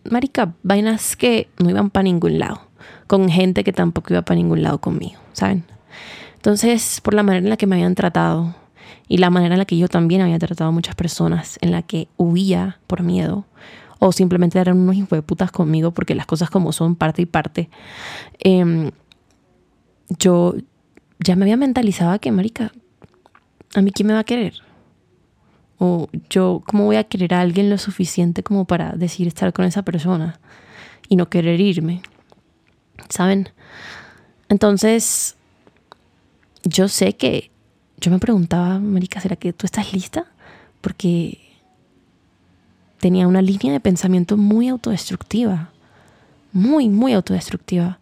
marica, 0.10 0.56
vainas 0.62 1.16
que 1.16 1.50
no 1.58 1.70
iban 1.70 1.90
para 1.90 2.04
ningún 2.04 2.38
lado, 2.38 2.68
con 3.08 3.30
gente 3.30 3.64
que 3.64 3.72
tampoco 3.72 4.14
iba 4.14 4.24
para 4.24 4.36
ningún 4.36 4.62
lado 4.62 4.80
conmigo, 4.80 5.22
¿saben? 5.32 5.64
Entonces, 6.42 7.02
por 7.02 7.14
la 7.14 7.22
manera 7.22 7.44
en 7.44 7.52
la 7.52 7.58
que 7.58 7.68
me 7.68 7.76
habían 7.76 7.94
tratado, 7.94 8.56
y 9.08 9.20
la 9.20 9.30
manera 9.30 9.54
en 9.54 9.60
la 9.60 9.66
que 9.66 9.78
yo 9.78 9.88
también 9.88 10.22
había 10.22 10.40
tratado 10.40 10.70
a 10.70 10.74
muchas 10.74 10.96
personas, 10.96 11.60
en 11.62 11.72
la 11.72 11.84
que 11.84 12.08
huía 12.18 12.80
por 12.88 13.04
miedo 13.04 13.46
o 14.00 14.12
simplemente 14.12 14.58
eran 14.58 14.80
unos 14.80 14.96
hijos 14.96 15.24
putas 15.24 15.52
conmigo 15.52 15.92
porque 15.92 16.16
las 16.16 16.26
cosas 16.26 16.50
como 16.50 16.72
son 16.72 16.96
parte 16.96 17.22
y 17.22 17.28
parte. 17.28 17.70
Em, 18.40 18.90
yo 20.18 20.56
ya 21.20 21.36
me 21.36 21.44
había 21.44 21.58
mentalizado 21.58 22.20
que, 22.20 22.32
marica, 22.32 22.72
¿a 23.76 23.82
mí 23.82 23.92
quién 23.92 24.08
me 24.08 24.14
va 24.14 24.22
a 24.22 24.24
querer? 24.24 24.56
O 25.78 26.10
yo, 26.32 26.64
¿cómo 26.66 26.86
voy 26.86 26.96
a 26.96 27.04
querer 27.04 27.36
a 27.36 27.42
alguien 27.42 27.70
lo 27.70 27.78
suficiente 27.78 28.42
como 28.42 28.66
para 28.66 28.94
decir 28.94 29.28
estar 29.28 29.54
con 29.54 29.66
esa 29.66 29.84
persona 29.84 30.40
y 31.08 31.16
no 31.16 31.30
querer 31.30 31.60
irme? 31.60 32.02
¿Saben? 33.10 33.50
Entonces, 34.50 35.38
yo 36.64 36.88
sé 36.88 37.14
que 37.14 37.52
yo 37.98 38.12
me 38.12 38.20
preguntaba, 38.20 38.80
Marica, 38.80 39.20
¿será 39.22 39.36
que 39.36 39.54
tú 39.54 39.66
estás 39.66 39.94
lista? 39.94 40.26
Porque 40.82 41.40
tenía 43.00 43.28
una 43.28 43.42
línea 43.42 43.74
de 43.74 43.80
pensamiento 43.80 44.38
muy 44.38 44.70
autodestructiva, 44.70 45.72
muy, 46.52 46.90
muy 46.90 47.14
autodestructiva, 47.14 48.00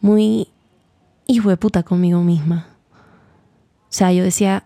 muy 0.00 0.48
hijo 1.26 1.48
de 1.48 1.56
puta 1.56 1.82
conmigo 1.82 2.22
misma. 2.22 2.68
O 2.92 3.96
sea, 3.96 4.12
yo 4.12 4.24
decía, 4.24 4.64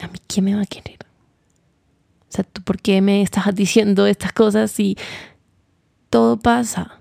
¿a 0.00 0.08
mí 0.08 0.18
quién 0.26 0.44
me 0.44 0.54
va 0.54 0.62
a 0.62 0.66
querer? 0.66 0.98
O 2.28 2.32
sea, 2.32 2.44
¿tú 2.44 2.62
por 2.62 2.78
qué 2.78 3.00
me 3.00 3.22
estás 3.22 3.46
diciendo 3.54 4.06
estas 4.06 4.32
cosas 4.32 4.70
si 4.70 4.96
todo 6.10 6.38
pasa? 6.38 6.98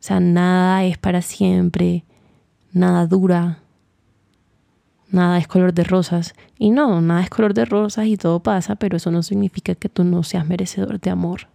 O 0.00 0.02
sea, 0.06 0.20
nada 0.20 0.84
es 0.84 0.98
para 0.98 1.22
siempre, 1.22 2.04
nada 2.72 3.06
dura, 3.06 3.60
nada 5.16 5.38
es 5.38 5.48
color 5.48 5.74
de 5.74 5.82
rosas. 5.82 6.34
Y 6.58 6.70
no, 6.70 7.00
nada 7.00 7.22
es 7.22 7.30
color 7.30 7.54
de 7.54 7.64
rosas 7.64 8.06
y 8.06 8.16
todo 8.16 8.40
pasa, 8.40 8.76
pero 8.76 8.96
eso 8.96 9.10
no 9.10 9.22
significa 9.22 9.74
que 9.74 9.88
tú 9.88 10.04
no 10.04 10.22
seas 10.22 10.46
merecedor 10.46 11.00
de 11.00 11.10
amor. 11.10 11.48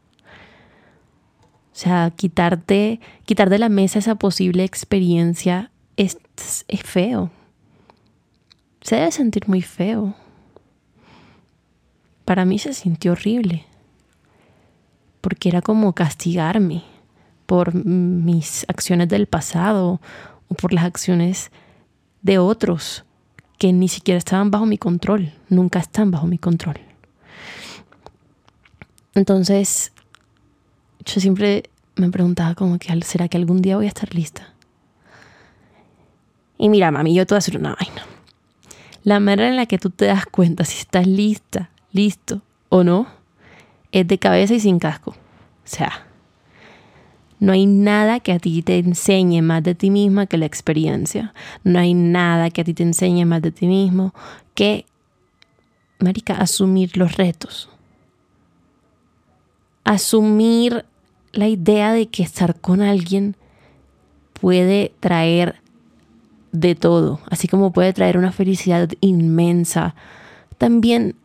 O 1.72 1.75
sea, 1.84 2.12
quitarte, 2.13 3.00
quitar 3.25 3.50
de 3.50 3.60
la 3.60 3.70
mesa 3.70 4.00
esa 4.00 4.15
posible 4.15 4.65
experiencia 4.65 5.72
es, 5.96 6.18
es 6.68 6.84
feo. 6.84 7.32
Se 8.82 8.96
debe 8.96 9.12
sentir 9.12 9.48
muy 9.48 9.62
feo. 9.62 10.15
Para 12.25 12.44
mí 12.44 12.60
se 12.60 12.74
sintió 12.74 13.13
horrible. 13.13 13.65
Porque 15.22 15.50
era 15.50 15.62
como 15.62 15.94
castigarme 15.94 16.84
por 17.46 17.74
mis 17.75 18.65
acciones 18.68 19.08
del 19.08 19.27
pasado 19.27 20.01
o 20.48 20.56
por 20.56 20.74
las 20.74 20.84
acciones 20.84 21.51
de 22.22 22.39
otros 22.39 23.06
que 23.62 23.72
ni 23.74 23.89
siquiera 23.89 24.18
estaban 24.18 24.50
bajo 24.50 24.65
mi 24.65 24.80
control, 24.80 25.32
nunca 25.48 25.77
están 25.77 26.10
bajo 26.10 26.25
mi 26.25 26.39
control. 26.39 26.80
Entonces, 29.13 29.91
yo 31.06 31.22
siempre 31.22 31.70
me 31.96 32.10
preguntaba 32.10 32.56
como 32.56 32.80
que, 32.80 33.00
¿será 33.03 33.27
que 33.27 33.38
algún 33.38 33.62
día 33.62 33.75
voy 33.75 33.86
a 33.86 33.89
estar 33.89 34.15
lista? 34.15 34.51
Y 36.58 36.70
mira, 36.70 36.89
mami, 36.89 37.13
yo 37.13 37.24
te 37.27 37.36
voy 37.36 37.38
a 37.38 37.38
hacer 37.38 37.56
una 37.56 37.75
vaina. 37.75 38.03
La 39.03 39.20
manera 39.20 39.48
en 39.48 39.58
la 39.58 39.68
que 39.68 39.77
tú 39.77 39.91
te 39.91 40.06
das 40.06 40.25
cuenta 40.25 40.65
si 40.65 40.80
estás 40.80 41.06
lista, 41.06 41.70
listo 41.91 42.41
o 42.70 42.84
no, 42.84 43.06
es 43.91 44.08
de 44.08 44.18
cabeza 44.18 44.56
y 44.56 44.60
sin 44.60 44.80
casco. 44.80 45.12
O 45.12 45.15
sea, 45.65 46.08
no 47.41 47.53
hay 47.53 47.65
nada 47.65 48.19
que 48.19 48.33
a 48.33 48.39
ti 48.39 48.62
te 48.62 48.77
enseñe 48.77 49.41
más 49.41 49.63
de 49.63 49.74
ti 49.74 49.89
misma 49.89 50.27
que 50.27 50.38
la 50.38 50.45
experiencia. 50.45 51.33
No 51.63 51.79
hay 51.79 51.95
nada 51.95 52.51
que 52.51 52.62
a 52.62 52.63
ti 52.63 52.75
te 52.75 52.83
enseñe 52.83 53.25
más 53.25 53.41
de 53.41 53.51
ti 53.51 53.65
mismo 53.65 54.13
que, 54.53 54.86
Marica, 55.98 56.36
asumir 56.36 56.95
los 56.98 57.17
retos. 57.17 57.67
Asumir 59.83 60.86
la 61.31 61.48
idea 61.48 61.93
de 61.93 62.10
que 62.10 62.21
estar 62.21 62.60
con 62.60 62.83
alguien 62.83 63.36
puede 64.39 64.93
traer 65.00 65.55
de 66.51 66.75
todo, 66.75 67.21
así 67.27 67.48
como 67.48 67.74
puede 67.74 67.91
traer 67.91 68.19
una 68.19 68.31
felicidad 68.31 68.88
inmensa, 69.00 69.95
también 70.60 71.15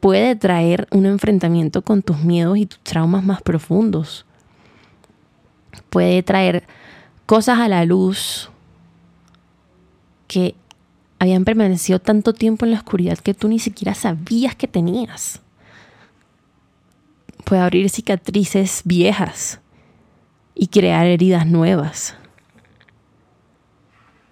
puede 0.00 0.34
traer 0.34 0.88
un 0.90 1.06
enfrentamiento 1.06 1.82
con 1.82 2.02
tus 2.02 2.24
miedos 2.24 2.58
y 2.58 2.66
tus 2.66 2.80
traumas 2.80 3.22
más 3.22 3.40
profundos 3.40 4.26
puede 5.90 6.22
traer 6.22 6.64
cosas 7.26 7.58
a 7.58 7.68
la 7.68 7.84
luz 7.84 8.50
que 10.26 10.54
habían 11.18 11.44
permanecido 11.44 11.98
tanto 11.98 12.32
tiempo 12.32 12.64
en 12.64 12.72
la 12.72 12.78
oscuridad 12.78 13.18
que 13.18 13.34
tú 13.34 13.48
ni 13.48 13.58
siquiera 13.58 13.94
sabías 13.94 14.54
que 14.54 14.66
tenías. 14.66 15.40
Puede 17.44 17.60
abrir 17.60 17.90
cicatrices 17.90 18.82
viejas 18.84 19.60
y 20.54 20.68
crear 20.68 21.06
heridas 21.06 21.46
nuevas. 21.46 22.14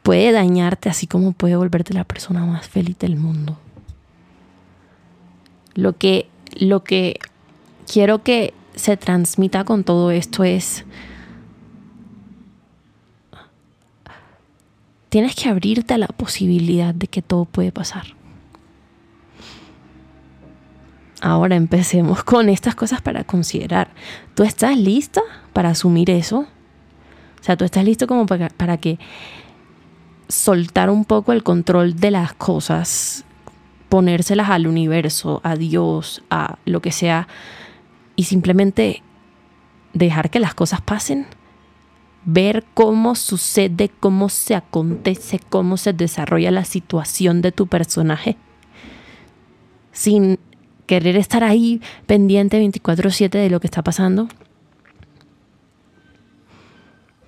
Puede 0.02 0.32
dañarte 0.32 0.88
así 0.88 1.06
como 1.06 1.32
puede 1.32 1.56
volverte 1.56 1.92
la 1.92 2.04
persona 2.04 2.46
más 2.46 2.66
feliz 2.66 2.98
del 2.98 3.16
mundo. 3.16 3.58
Lo 5.74 5.98
que, 5.98 6.28
lo 6.58 6.84
que 6.84 7.18
quiero 7.86 8.22
que 8.22 8.54
se 8.74 8.96
transmita 8.96 9.64
con 9.64 9.84
todo 9.84 10.10
esto 10.10 10.44
es 10.44 10.84
tienes 15.08 15.34
que 15.34 15.48
abrirte 15.48 15.94
a 15.94 15.98
la 15.98 16.08
posibilidad 16.08 16.94
de 16.94 17.06
que 17.06 17.22
todo 17.22 17.44
puede 17.44 17.72
pasar. 17.72 18.18
Ahora 21.20 21.56
empecemos 21.56 22.22
con 22.22 22.48
estas 22.48 22.74
cosas 22.74 23.02
para 23.02 23.24
considerar. 23.24 23.90
¿Tú 24.34 24.44
estás 24.44 24.78
lista 24.78 25.20
para 25.52 25.70
asumir 25.70 26.10
eso? 26.10 26.40
O 27.40 27.42
sea, 27.42 27.56
tú 27.56 27.64
estás 27.64 27.84
listo 27.84 28.06
como 28.06 28.26
para, 28.26 28.48
para 28.50 28.76
que 28.76 28.98
soltar 30.28 30.90
un 30.90 31.04
poco 31.04 31.32
el 31.32 31.42
control 31.42 31.96
de 31.96 32.10
las 32.10 32.34
cosas, 32.34 33.24
ponérselas 33.88 34.50
al 34.50 34.66
universo, 34.66 35.40
a 35.42 35.56
Dios, 35.56 36.22
a 36.30 36.58
lo 36.66 36.80
que 36.80 36.92
sea, 36.92 37.26
y 38.14 38.24
simplemente 38.24 39.02
dejar 39.94 40.30
que 40.30 40.38
las 40.38 40.54
cosas 40.54 40.80
pasen 40.80 41.26
ver 42.30 42.66
cómo 42.74 43.14
sucede, 43.14 43.88
cómo 43.88 44.28
se 44.28 44.54
acontece, 44.54 45.40
cómo 45.48 45.78
se 45.78 45.94
desarrolla 45.94 46.50
la 46.50 46.66
situación 46.66 47.40
de 47.40 47.52
tu 47.52 47.68
personaje, 47.68 48.36
sin 49.92 50.38
querer 50.84 51.16
estar 51.16 51.42
ahí 51.42 51.80
pendiente 52.06 52.58
24/7 52.58 53.38
de 53.38 53.48
lo 53.48 53.60
que 53.60 53.66
está 53.66 53.82
pasando. 53.82 54.28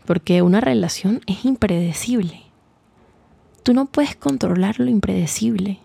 Porque 0.05 0.43
una 0.43 0.61
relación 0.61 1.23
es 1.27 1.47
impredecible. 1.47 2.43
Tú 3.63 3.73
no 3.73 3.87
puedes 3.87 4.17
controlar 4.17 4.81
lo 4.81 4.91
impredecible. 4.91 5.79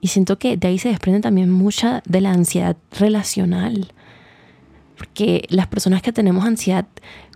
Y 0.00 0.08
siento 0.08 0.40
que 0.40 0.56
de 0.56 0.66
ahí 0.66 0.78
se 0.78 0.88
desprende 0.88 1.20
también 1.20 1.52
mucha 1.52 2.02
de 2.04 2.20
la 2.20 2.32
ansiedad 2.32 2.76
relacional. 2.98 3.92
Porque 4.98 5.46
las 5.48 5.68
personas 5.68 6.02
que 6.02 6.12
tenemos 6.12 6.44
ansiedad, 6.44 6.86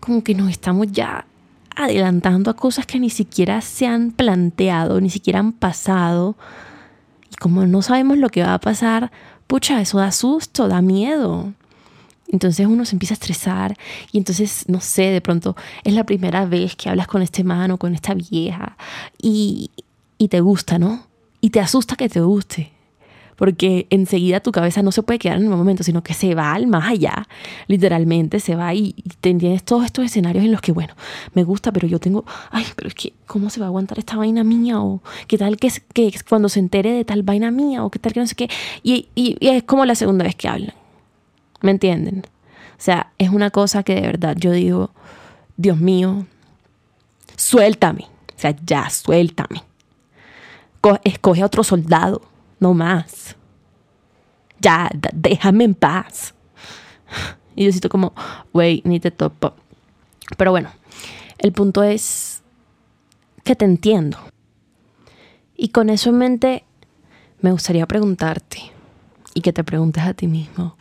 como 0.00 0.22
que 0.22 0.34
nos 0.34 0.50
estamos 0.50 0.88
ya 0.90 1.24
adelantando 1.74 2.50
a 2.50 2.56
cosas 2.56 2.84
que 2.84 2.98
ni 2.98 3.08
siquiera 3.08 3.60
se 3.60 3.86
han 3.86 4.10
planteado, 4.10 5.00
ni 5.00 5.08
siquiera 5.08 5.38
han 5.38 5.52
pasado. 5.52 6.36
Y 7.30 7.36
como 7.36 7.64
no 7.66 7.80
sabemos 7.80 8.18
lo 8.18 8.28
que 8.28 8.42
va 8.42 8.54
a 8.54 8.60
pasar, 8.60 9.10
pucha, 9.46 9.80
eso 9.80 9.98
da 9.98 10.12
susto, 10.12 10.68
da 10.68 10.82
miedo. 10.82 11.52
Entonces 12.28 12.66
uno 12.66 12.84
se 12.84 12.96
empieza 12.96 13.12
a 13.12 13.16
estresar 13.16 13.76
y 14.10 14.18
entonces, 14.18 14.64
no 14.66 14.80
sé, 14.80 15.02
de 15.02 15.20
pronto 15.20 15.54
es 15.84 15.92
la 15.92 16.04
primera 16.04 16.46
vez 16.46 16.74
que 16.76 16.88
hablas 16.88 17.06
con 17.06 17.22
este 17.22 17.44
mano, 17.44 17.76
con 17.76 17.94
esta 17.94 18.14
vieja 18.14 18.76
y, 19.20 19.70
y 20.16 20.28
te 20.28 20.40
gusta, 20.40 20.78
¿no? 20.78 21.06
Y 21.42 21.50
te 21.50 21.60
asusta 21.60 21.94
que 21.94 22.08
te 22.08 22.20
guste 22.20 22.72
porque 23.42 23.88
enseguida 23.90 24.38
tu 24.38 24.52
cabeza 24.52 24.82
no 24.84 24.92
se 24.92 25.02
puede 25.02 25.18
quedar 25.18 25.38
en 25.38 25.48
un 25.48 25.58
momento, 25.58 25.82
sino 25.82 26.04
que 26.04 26.14
se 26.14 26.32
va 26.36 26.52
al 26.52 26.68
más 26.68 26.88
allá, 26.88 27.26
literalmente 27.66 28.38
se 28.38 28.54
va 28.54 28.72
y, 28.72 28.94
tienes 29.20 29.64
todos 29.64 29.84
estos 29.84 30.04
escenarios 30.04 30.44
en 30.44 30.52
los 30.52 30.60
que, 30.60 30.70
bueno, 30.70 30.94
me 31.34 31.42
gusta, 31.42 31.72
pero 31.72 31.88
yo 31.88 31.98
tengo, 31.98 32.24
ay, 32.52 32.64
pero 32.76 32.86
es 32.86 32.94
que, 32.94 33.14
¿cómo 33.26 33.50
se 33.50 33.58
va 33.58 33.66
a 33.66 33.70
aguantar 33.70 33.98
esta 33.98 34.16
vaina 34.16 34.44
mía? 34.44 34.80
O 34.80 35.02
qué 35.26 35.38
tal 35.38 35.56
que, 35.56 35.72
que 35.92 36.14
cuando 36.28 36.48
se 36.48 36.60
entere 36.60 36.92
de 36.92 37.04
tal 37.04 37.24
vaina 37.24 37.50
mía, 37.50 37.84
o 37.84 37.90
qué 37.90 37.98
tal 37.98 38.12
que 38.12 38.20
no 38.20 38.28
sé 38.28 38.36
qué, 38.36 38.48
y, 38.84 39.08
y 39.16 39.36
es 39.40 39.64
como 39.64 39.86
la 39.86 39.96
segunda 39.96 40.24
vez 40.24 40.36
que 40.36 40.46
hablan, 40.46 40.74
¿me 41.62 41.72
entienden? 41.72 42.20
O 42.20 42.80
sea, 42.80 43.10
es 43.18 43.30
una 43.30 43.50
cosa 43.50 43.82
que 43.82 43.96
de 43.96 44.02
verdad 44.02 44.36
yo 44.38 44.52
digo, 44.52 44.90
Dios 45.56 45.78
mío, 45.78 46.26
suéltame, 47.36 48.04
o 48.04 48.38
sea, 48.38 48.54
ya, 48.64 48.88
suéltame. 48.88 49.64
Escoge 51.02 51.42
a 51.42 51.46
otro 51.46 51.64
soldado 51.64 52.22
no 52.62 52.74
más. 52.74 53.36
Ya, 54.60 54.88
déjame 55.12 55.64
en 55.64 55.74
paz. 55.74 56.32
Y 57.56 57.64
yo 57.64 57.72
siento 57.72 57.88
como, 57.88 58.14
wey, 58.52 58.82
ni 58.84 59.00
te 59.00 59.10
topo. 59.10 59.54
Pero 60.38 60.52
bueno, 60.52 60.70
el 61.38 61.52
punto 61.52 61.82
es 61.82 62.42
que 63.42 63.56
te 63.56 63.64
entiendo. 63.64 64.16
Y 65.56 65.70
con 65.70 65.90
eso 65.90 66.10
en 66.10 66.18
mente, 66.18 66.64
me 67.40 67.50
gustaría 67.50 67.86
preguntarte 67.86 68.70
y 69.34 69.40
que 69.40 69.52
te 69.52 69.64
preguntes 69.64 70.04
a 70.04 70.14
ti 70.14 70.28
mismo, 70.28 70.76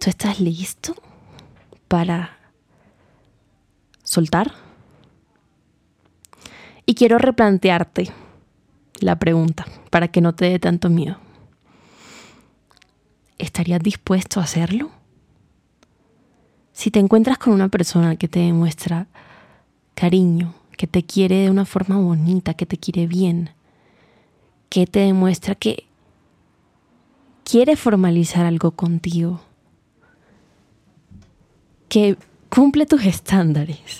¿tú 0.00 0.10
estás 0.10 0.40
listo 0.40 0.96
para 1.86 2.38
soltar? 4.02 4.52
Y 6.86 6.96
quiero 6.96 7.18
replantearte 7.18 8.10
la 8.98 9.18
pregunta 9.20 9.64
para 9.92 10.08
que 10.08 10.22
no 10.22 10.34
te 10.34 10.46
dé 10.46 10.58
tanto 10.58 10.88
miedo. 10.88 11.18
¿Estarías 13.36 13.82
dispuesto 13.82 14.40
a 14.40 14.44
hacerlo? 14.44 14.90
Si 16.72 16.90
te 16.90 16.98
encuentras 16.98 17.36
con 17.36 17.52
una 17.52 17.68
persona 17.68 18.16
que 18.16 18.26
te 18.26 18.38
demuestra 18.38 19.06
cariño, 19.94 20.54
que 20.78 20.86
te 20.86 21.02
quiere 21.02 21.40
de 21.40 21.50
una 21.50 21.66
forma 21.66 21.98
bonita, 21.98 22.54
que 22.54 22.64
te 22.64 22.78
quiere 22.78 23.06
bien, 23.06 23.50
que 24.70 24.86
te 24.86 25.00
demuestra 25.00 25.56
que 25.56 25.84
quiere 27.44 27.76
formalizar 27.76 28.46
algo 28.46 28.70
contigo, 28.70 29.42
que 31.90 32.16
cumple 32.48 32.86
tus 32.86 33.04
estándares 33.04 33.98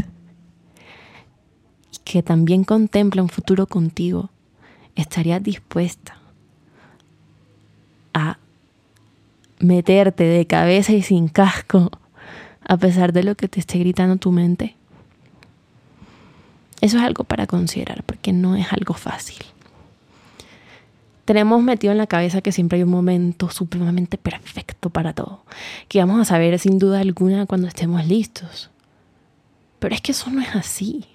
y 1.93 1.99
que 2.03 2.23
también 2.23 2.65
contempla 2.65 3.23
un 3.23 3.29
futuro 3.29 3.67
contigo, 3.67 4.32
estarías 4.97 5.43
dispuesta 5.43 6.19
a 8.15 8.39
meterte 9.59 10.25
de 10.25 10.47
cabeza 10.47 10.93
y 10.93 11.03
sin 11.03 11.29
casco 11.29 11.91
a 12.65 12.77
pesar 12.77 13.13
de 13.13 13.23
lo 13.23 13.35
que 13.35 13.49
te 13.49 13.61
esté 13.61 13.79
gritando 13.79 14.17
tu 14.17 14.33
mente? 14.33 14.77
Eso 16.81 16.99
es 16.99 17.05
algo 17.05 17.25
para 17.25 17.47
considerar 17.47 18.03
porque 18.05 18.33
no 18.33 18.57
es 18.57 18.73
algo 18.73 18.95
fácil. 18.95 19.39
Tenemos 21.25 21.63
metido 21.63 21.93
en 21.93 21.99
la 21.99 22.09
cabeza 22.09 22.41
que 22.41 22.51
siempre 22.51 22.79
hay 22.79 22.83
un 22.83 22.91
momento 22.91 23.49
supremamente 23.51 24.19
perfecto 24.19 24.91
para 24.91 25.13
todo, 25.13 25.45
que 25.87 26.01
vamos 26.01 26.21
a 26.21 26.25
saber 26.25 26.59
sin 26.59 26.81
duda 26.81 27.01
alguna 27.01 27.47
cuando 27.47 27.69
estemos 27.69 28.05
listos. 28.07 28.71
Pero 29.79 29.95
es 29.95 30.01
que 30.01 30.13
eso 30.13 30.31
no 30.31 30.41
es 30.41 30.55
así. 30.57 31.07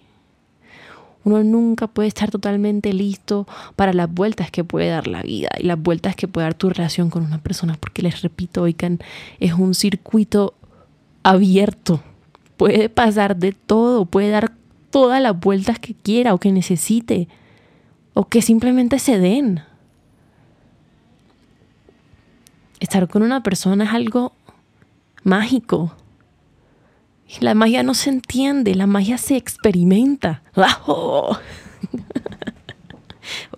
Uno 1.23 1.43
nunca 1.43 1.87
puede 1.87 2.07
estar 2.07 2.31
totalmente 2.31 2.93
listo 2.93 3.47
para 3.75 3.91
las 3.93 4.11
vueltas 4.11 4.49
que 4.49 4.63
puede 4.63 4.89
dar 4.89 5.07
la 5.07 5.21
vida 5.23 5.49
y 5.59 5.63
las 5.63 5.81
vueltas 5.81 6.15
que 6.15 6.27
puede 6.27 6.45
dar 6.45 6.53
tu 6.53 6.69
relación 6.69 7.09
con 7.09 7.25
una 7.25 7.39
persona, 7.39 7.75
porque 7.79 8.01
les 8.01 8.21
repito, 8.21 8.61
oigan, 8.61 8.99
es 9.39 9.53
un 9.53 9.73
circuito 9.73 10.53
abierto. 11.23 12.01
Puede 12.55 12.89
pasar 12.89 13.35
de 13.35 13.51
todo, 13.51 14.05
puede 14.05 14.29
dar 14.29 14.53
todas 14.89 15.21
las 15.21 15.39
vueltas 15.39 15.79
que 15.79 15.93
quiera 15.93 16.33
o 16.33 16.39
que 16.39 16.51
necesite, 16.51 17.27
o 18.13 18.25
que 18.25 18.41
simplemente 18.41 18.97
se 18.99 19.19
den. 19.19 19.61
Estar 22.79 23.07
con 23.07 23.21
una 23.23 23.43
persona 23.43 23.83
es 23.83 23.91
algo 23.91 24.31
mágico. 25.23 25.93
La 27.41 27.53
magia 27.53 27.83
no 27.83 27.93
se 27.93 28.09
entiende, 28.09 28.73
la 28.75 28.87
magia 28.87 29.17
se 29.17 29.35
experimenta. 29.35 30.41
Hoy 30.55 31.37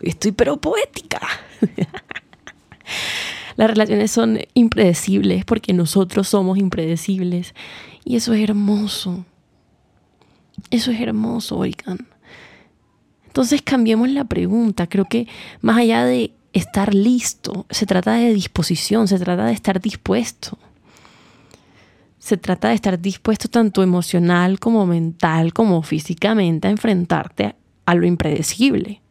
estoy 0.02 0.32
pero 0.32 0.58
poética. 0.58 1.22
Las 3.56 3.70
relaciones 3.70 4.12
son 4.12 4.40
impredecibles 4.54 5.46
porque 5.46 5.74
nosotros 5.74 6.28
somos 6.28 6.58
impredecibles. 6.58 7.54
Y 8.04 8.16
eso 8.16 8.34
es 8.34 8.42
hermoso. 8.42 9.26
Eso 10.72 10.92
es 10.92 11.02
hermoso, 11.02 11.58
oigan. 11.58 12.08
Entonces 13.28 13.62
cambiemos 13.62 14.10
la 14.10 14.24
pregunta. 14.26 14.88
Creo 14.88 15.06
que 15.06 15.28
más 15.62 15.78
allá 15.78 16.06
de 16.06 16.32
estar 16.54 16.94
listo, 16.94 17.66
se 17.70 17.86
trata 17.86 18.14
de 18.14 18.34
disposición, 18.34 19.08
se 19.08 19.20
trata 19.20 19.46
de 19.46 19.54
estar 19.54 19.80
dispuesto. 19.80 20.58
Se 22.20 22.38
trata 22.38 22.68
de 22.68 22.76
estar 22.76 23.00
dispuesto 23.00 23.48
tanto 23.48 23.82
emocional 23.82 24.60
como 24.60 24.86
mental 24.86 25.54
como 25.54 25.82
físicamente 25.82 26.68
a 26.68 26.72
enfrentarte 26.72 27.56
a 27.86 27.96
lo 27.96 28.06
impredecible. 28.06 29.02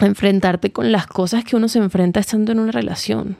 A 0.00 0.06
enfrentarte 0.06 0.72
con 0.72 0.90
las 0.90 1.06
cosas 1.06 1.44
que 1.44 1.54
uno 1.54 1.68
se 1.68 1.78
enfrenta 1.78 2.18
estando 2.18 2.50
en 2.50 2.60
una 2.60 2.72
relación. 2.72 3.36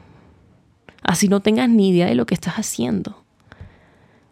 Así 1.01 1.27
no 1.27 1.41
tengas 1.41 1.67
ni 1.67 1.89
idea 1.89 2.05
de 2.05 2.15
lo 2.15 2.25
que 2.25 2.35
estás 2.35 2.55
haciendo. 2.55 3.23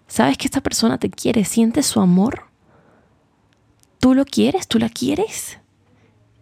Sabes 0.07 0.37
que 0.37 0.45
esta 0.45 0.61
persona 0.61 0.97
te 0.97 1.09
quiere, 1.09 1.43
sientes 1.43 1.87
su 1.87 1.99
amor. 1.99 2.43
Tú 3.99 4.13
lo 4.13 4.23
quieres, 4.23 4.67
tú 4.67 4.77
la 4.77 4.89
quieres. 4.89 5.57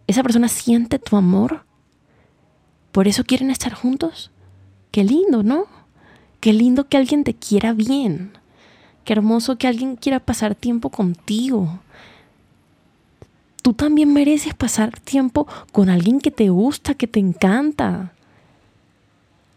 Esa 0.06 0.22
persona 0.22 0.48
siente 0.48 0.98
tu 0.98 1.16
amor. 1.16 1.64
Por 2.92 3.08
eso 3.08 3.24
quieren 3.24 3.50
estar 3.50 3.72
juntos. 3.72 4.30
Qué 4.90 5.02
lindo, 5.04 5.42
¿no? 5.42 5.66
Qué 6.40 6.52
lindo 6.52 6.88
que 6.88 6.96
alguien 6.96 7.24
te 7.24 7.34
quiera 7.34 7.72
bien. 7.72 8.32
Qué 9.04 9.12
hermoso 9.12 9.56
que 9.56 9.66
alguien 9.66 9.96
quiera 9.96 10.20
pasar 10.20 10.54
tiempo 10.54 10.90
contigo. 10.90 11.80
Tú 13.62 13.74
también 13.74 14.12
mereces 14.12 14.54
pasar 14.54 14.98
tiempo 14.98 15.46
con 15.72 15.90
alguien 15.90 16.20
que 16.20 16.30
te 16.30 16.48
gusta, 16.48 16.94
que 16.94 17.06
te 17.06 17.20
encanta 17.20 18.12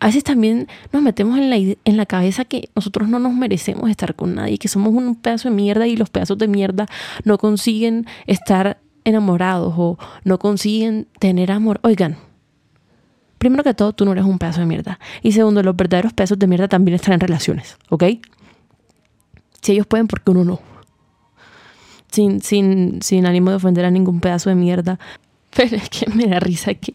a 0.03 0.07
veces 0.07 0.25
también 0.25 0.67
nos 0.91 1.01
metemos 1.01 1.37
en 1.37 1.49
la, 1.49 1.55
en 1.55 1.95
la 1.95 2.05
cabeza 2.05 2.43
que 2.43 2.67
nosotros 2.75 3.07
no 3.07 3.19
nos 3.19 3.33
merecemos 3.33 3.89
estar 3.89 4.15
con 4.15 4.35
nadie, 4.35 4.57
que 4.57 4.67
somos 4.67 4.93
un 4.93 5.15
pedazo 5.15 5.47
de 5.47 5.55
mierda 5.55 5.87
y 5.87 5.95
los 5.95 6.09
pedazos 6.09 6.37
de 6.37 6.49
mierda 6.49 6.87
no 7.23 7.37
consiguen 7.37 8.05
estar 8.27 8.81
enamorados 9.05 9.73
o 9.77 9.97
no 10.25 10.39
consiguen 10.39 11.07
tener 11.19 11.53
amor. 11.53 11.79
Oigan, 11.83 12.17
primero 13.43 13.63
que 13.63 13.73
todo, 13.73 13.93
tú 13.93 14.05
no 14.05 14.13
eres 14.13 14.23
un 14.23 14.39
pedazo 14.39 14.61
de 14.61 14.65
mierda. 14.65 14.99
Y 15.21 15.33
segundo, 15.33 15.61
los 15.61 15.75
verdaderos 15.75 16.13
pedazos 16.13 16.39
de 16.39 16.47
mierda 16.47 16.67
también 16.67 16.95
están 16.95 17.13
en 17.13 17.19
relaciones, 17.19 17.77
¿ok? 17.89 18.05
Si 19.61 19.73
ellos 19.73 19.85
pueden, 19.85 20.07
¿por 20.07 20.21
qué 20.21 20.31
uno 20.31 20.45
no? 20.45 20.61
Sin, 22.09 22.41
sin, 22.41 23.01
sin 23.01 23.25
ánimo 23.25 23.49
de 23.49 23.57
ofender 23.57 23.85
a 23.85 23.91
ningún 23.91 24.19
pedazo 24.21 24.49
de 24.49 24.55
mierda. 24.55 24.97
Pero 25.55 25.75
es 25.75 25.89
que 25.89 26.09
me 26.09 26.27
da 26.27 26.39
risa 26.39 26.73
que 26.73 26.93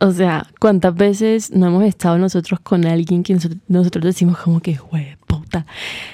o 0.00 0.12
sea, 0.12 0.46
¿cuántas 0.60 0.94
veces 0.94 1.50
no 1.50 1.68
hemos 1.68 1.84
estado 1.84 2.18
nosotros 2.18 2.60
con 2.60 2.84
alguien 2.84 3.22
que 3.22 3.34
nosotros, 3.68 4.04
decimos 4.04 4.36
como 4.38 4.60
que, 4.60 4.74
güey, 4.74 5.16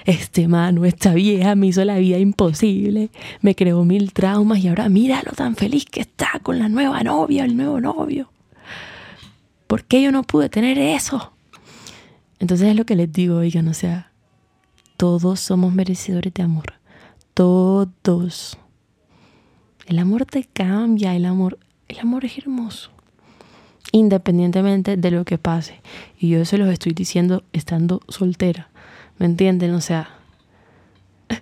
este 0.05 0.49
mano, 0.49 0.85
esta 0.85 1.15
vieja 1.15 1.55
me 1.55 1.69
hizo 1.69 1.85
la 1.85 1.99
vida 1.99 2.19
imposible, 2.19 3.11
me 3.41 3.55
creó 3.55 3.85
mil 3.85 4.13
traumas 4.13 4.59
y 4.59 4.69
ahora 4.69 4.89
míralo 4.89 5.33
tan 5.33 5.57
feliz 5.57 5.85
que 5.85 6.01
está 6.01 6.41
con 6.43 6.59
la 6.59 6.69
nueva 6.69 7.03
novia, 7.03 7.45
el 7.45 7.57
nuevo 7.57 7.81
novio. 7.81 8.31
¿Por 9.67 9.85
qué 9.85 10.03
yo 10.03 10.13
no 10.13 10.23
pude 10.23 10.49
tener 10.49 10.79
eso? 10.79 11.33
Entonces 12.39 12.69
es 12.69 12.77
lo 12.77 12.85
que 12.85 12.97
les 12.97 13.13
digo, 13.13 13.37
oigan, 13.37 13.69
o 13.69 13.75
sea, 13.75 14.13
todos 14.97 15.41
somos 15.41 15.73
merecedores 15.73 16.35
de 16.35 16.43
amor. 16.43 16.75
Todos. 17.35 18.59
El 19.87 19.99
amor 19.99 20.27
te 20.27 20.45
cambia, 20.45 21.15
el 21.15 21.25
amor, 21.25 21.59
el 21.89 21.99
amor 22.01 22.25
es 22.25 22.39
hermoso 22.39 22.91
independientemente 23.93 24.97
de 24.97 25.11
lo 25.11 25.25
que 25.25 25.39
pase. 25.39 25.81
Y 26.19 26.29
yo 26.31 26.45
se 26.45 26.59
los 26.59 26.69
estoy 26.69 26.93
diciendo 26.93 27.43
estando 27.53 28.01
soltera. 28.09 28.70
¿Me 29.21 29.27
entienden? 29.27 29.75
O 29.75 29.81
sea... 29.81 30.11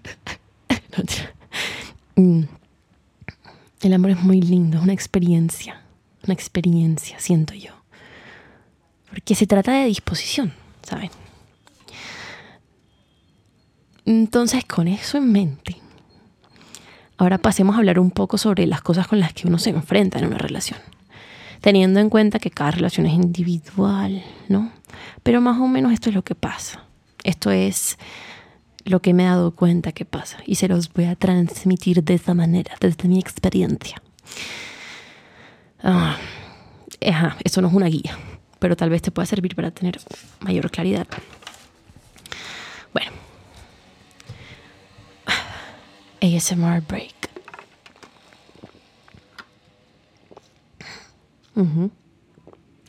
Mm. 2.16 2.46
El 3.82 3.92
amor 3.92 4.10
es 4.10 4.20
muy 4.20 4.42
lindo, 4.42 4.78
es 4.78 4.82
una 4.82 4.92
experiencia. 4.92 5.80
Una 6.24 6.34
experiencia, 6.34 7.20
siento 7.20 7.54
yo. 7.54 7.70
Porque 9.08 9.36
se 9.36 9.46
trata 9.46 9.70
de 9.70 9.84
disposición, 9.84 10.52
¿saben? 10.82 11.12
Entonces, 14.04 14.64
con 14.64 14.88
eso 14.88 15.16
en 15.18 15.30
mente, 15.30 15.76
ahora 17.18 17.38
pasemos 17.38 17.76
a 17.76 17.78
hablar 17.78 18.00
un 18.00 18.10
poco 18.10 18.36
sobre 18.36 18.66
las 18.66 18.82
cosas 18.82 19.06
con 19.06 19.20
las 19.20 19.32
que 19.32 19.46
uno 19.46 19.60
se 19.60 19.70
enfrenta 19.70 20.18
en 20.18 20.26
una 20.26 20.38
relación 20.38 20.80
teniendo 21.60 22.00
en 22.00 22.10
cuenta 22.10 22.38
que 22.38 22.50
cada 22.50 22.72
relación 22.72 23.06
es 23.06 23.14
individual, 23.14 24.22
¿no? 24.48 24.72
Pero 25.22 25.40
más 25.40 25.58
o 25.60 25.66
menos 25.68 25.92
esto 25.92 26.08
es 26.10 26.14
lo 26.14 26.22
que 26.22 26.34
pasa. 26.34 26.87
Esto 27.24 27.50
es 27.50 27.98
lo 28.84 29.00
que 29.02 29.12
me 29.12 29.24
he 29.24 29.26
dado 29.26 29.54
cuenta 29.54 29.92
que 29.92 30.04
pasa 30.04 30.38
y 30.46 30.54
se 30.54 30.68
los 30.68 30.92
voy 30.92 31.04
a 31.04 31.14
transmitir 31.16 32.02
de 32.02 32.14
esa 32.14 32.34
manera, 32.34 32.74
desde 32.80 33.08
mi 33.08 33.18
experiencia. 33.18 34.02
Ah, 35.82 36.16
esto 37.44 37.60
no 37.60 37.68
es 37.68 37.74
una 37.74 37.86
guía, 37.86 38.16
pero 38.58 38.76
tal 38.76 38.90
vez 38.90 39.02
te 39.02 39.10
pueda 39.10 39.26
servir 39.26 39.54
para 39.54 39.70
tener 39.70 40.00
mayor 40.40 40.70
claridad. 40.70 41.06
Bueno, 42.92 43.12
ASMR 46.22 46.80
break. 46.80 47.14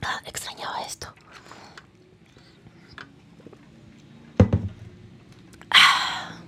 Ah, 0.01 0.21
extrañaba 0.25 0.81
esto. 0.83 1.13
Ah, 5.71 6.39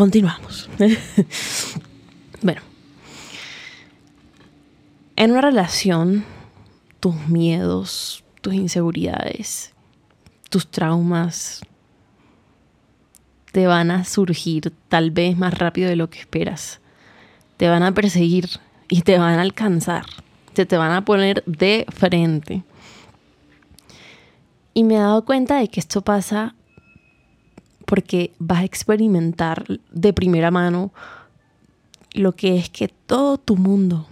continuamos. 0.00 0.68
bueno. 2.42 2.62
En 5.16 5.30
una 5.32 5.42
relación, 5.42 6.24
tus 7.00 7.14
miedos, 7.28 8.24
tus 8.40 8.54
inseguridades, 8.54 9.74
tus 10.48 10.66
traumas 10.66 11.60
te 13.52 13.66
van 13.66 13.90
a 13.90 14.04
surgir 14.04 14.72
tal 14.88 15.10
vez 15.10 15.36
más 15.36 15.52
rápido 15.52 15.88
de 15.88 15.96
lo 15.96 16.08
que 16.08 16.20
esperas. 16.20 16.80
Te 17.58 17.68
van 17.68 17.82
a 17.82 17.92
perseguir 17.92 18.48
y 18.88 19.02
te 19.02 19.18
van 19.18 19.38
a 19.38 19.42
alcanzar 19.42 20.06
se 20.54 20.66
te 20.66 20.76
van 20.76 20.92
a 20.92 21.04
poner 21.04 21.42
de 21.46 21.86
frente. 21.88 22.64
Y 24.74 24.84
me 24.84 24.96
he 24.96 24.98
dado 24.98 25.24
cuenta 25.24 25.58
de 25.58 25.68
que 25.68 25.80
esto 25.80 26.02
pasa 26.02 26.54
porque 27.90 28.30
vas 28.38 28.60
a 28.60 28.64
experimentar 28.64 29.64
de 29.90 30.12
primera 30.12 30.52
mano 30.52 30.92
lo 32.12 32.36
que 32.36 32.56
es 32.56 32.70
que 32.70 32.86
todo 32.86 33.36
tu 33.36 33.56
mundo 33.56 34.06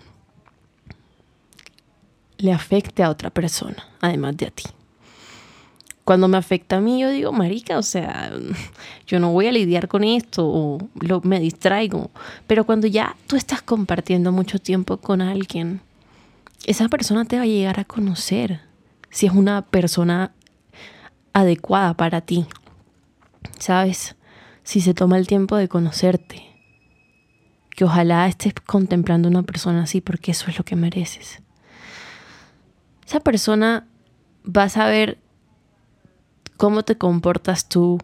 le 2.38 2.52
afecte 2.52 3.04
a 3.04 3.10
otra 3.10 3.30
persona, 3.30 3.76
además 4.00 4.36
de 4.36 4.46
a 4.46 4.50
ti. 4.50 4.64
Cuando 6.02 6.26
me 6.26 6.38
afecta 6.38 6.78
a 6.78 6.80
mí, 6.80 7.00
yo 7.00 7.08
digo, 7.10 7.30
marica, 7.30 7.78
o 7.78 7.84
sea, 7.84 8.32
yo 9.06 9.20
no 9.20 9.30
voy 9.30 9.46
a 9.46 9.52
lidiar 9.52 9.86
con 9.86 10.02
esto 10.02 10.44
o 10.44 10.78
lo, 11.00 11.20
me 11.20 11.38
distraigo. 11.38 12.10
Pero 12.48 12.66
cuando 12.66 12.88
ya 12.88 13.14
tú 13.28 13.36
estás 13.36 13.62
compartiendo 13.62 14.32
mucho 14.32 14.58
tiempo 14.58 14.96
con 14.96 15.20
alguien, 15.20 15.80
esa 16.66 16.88
persona 16.88 17.24
te 17.26 17.36
va 17.36 17.42
a 17.42 17.46
llegar 17.46 17.78
a 17.78 17.84
conocer 17.84 18.60
si 19.08 19.26
es 19.26 19.32
una 19.32 19.62
persona 19.62 20.32
adecuada 21.32 21.94
para 21.94 22.20
ti. 22.20 22.44
¿Sabes? 23.58 24.16
Si 24.62 24.80
se 24.80 24.94
toma 24.94 25.18
el 25.18 25.26
tiempo 25.26 25.56
de 25.56 25.68
conocerte. 25.68 26.44
que 27.70 27.84
ojalá 27.84 28.26
estés 28.26 28.54
contemplando 28.66 29.28
una 29.28 29.44
persona 29.44 29.84
así 29.84 30.00
porque 30.00 30.32
eso 30.32 30.50
es 30.50 30.58
lo 30.58 30.64
que 30.64 30.74
mereces. 30.74 31.40
Esa 33.06 33.20
persona 33.20 33.86
va 34.44 34.64
a 34.64 34.68
saber 34.68 35.18
cómo 36.56 36.82
te 36.82 36.98
comportas 36.98 37.68
tú, 37.68 37.98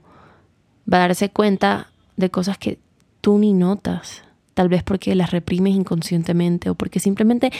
va 0.90 0.98
a 0.98 1.08
darse 1.08 1.28
cuenta 1.28 1.90
de 2.16 2.30
cosas 2.30 2.56
que 2.56 2.78
tú 3.20 3.36
ni 3.38 3.52
notas, 3.52 4.22
tal 4.54 4.68
vez 4.68 4.84
porque 4.84 5.16
las 5.16 5.32
reprimes 5.32 5.74
inconscientemente 5.74 6.70
o 6.70 6.76
porque 6.76 7.00
simplemente 7.00 7.50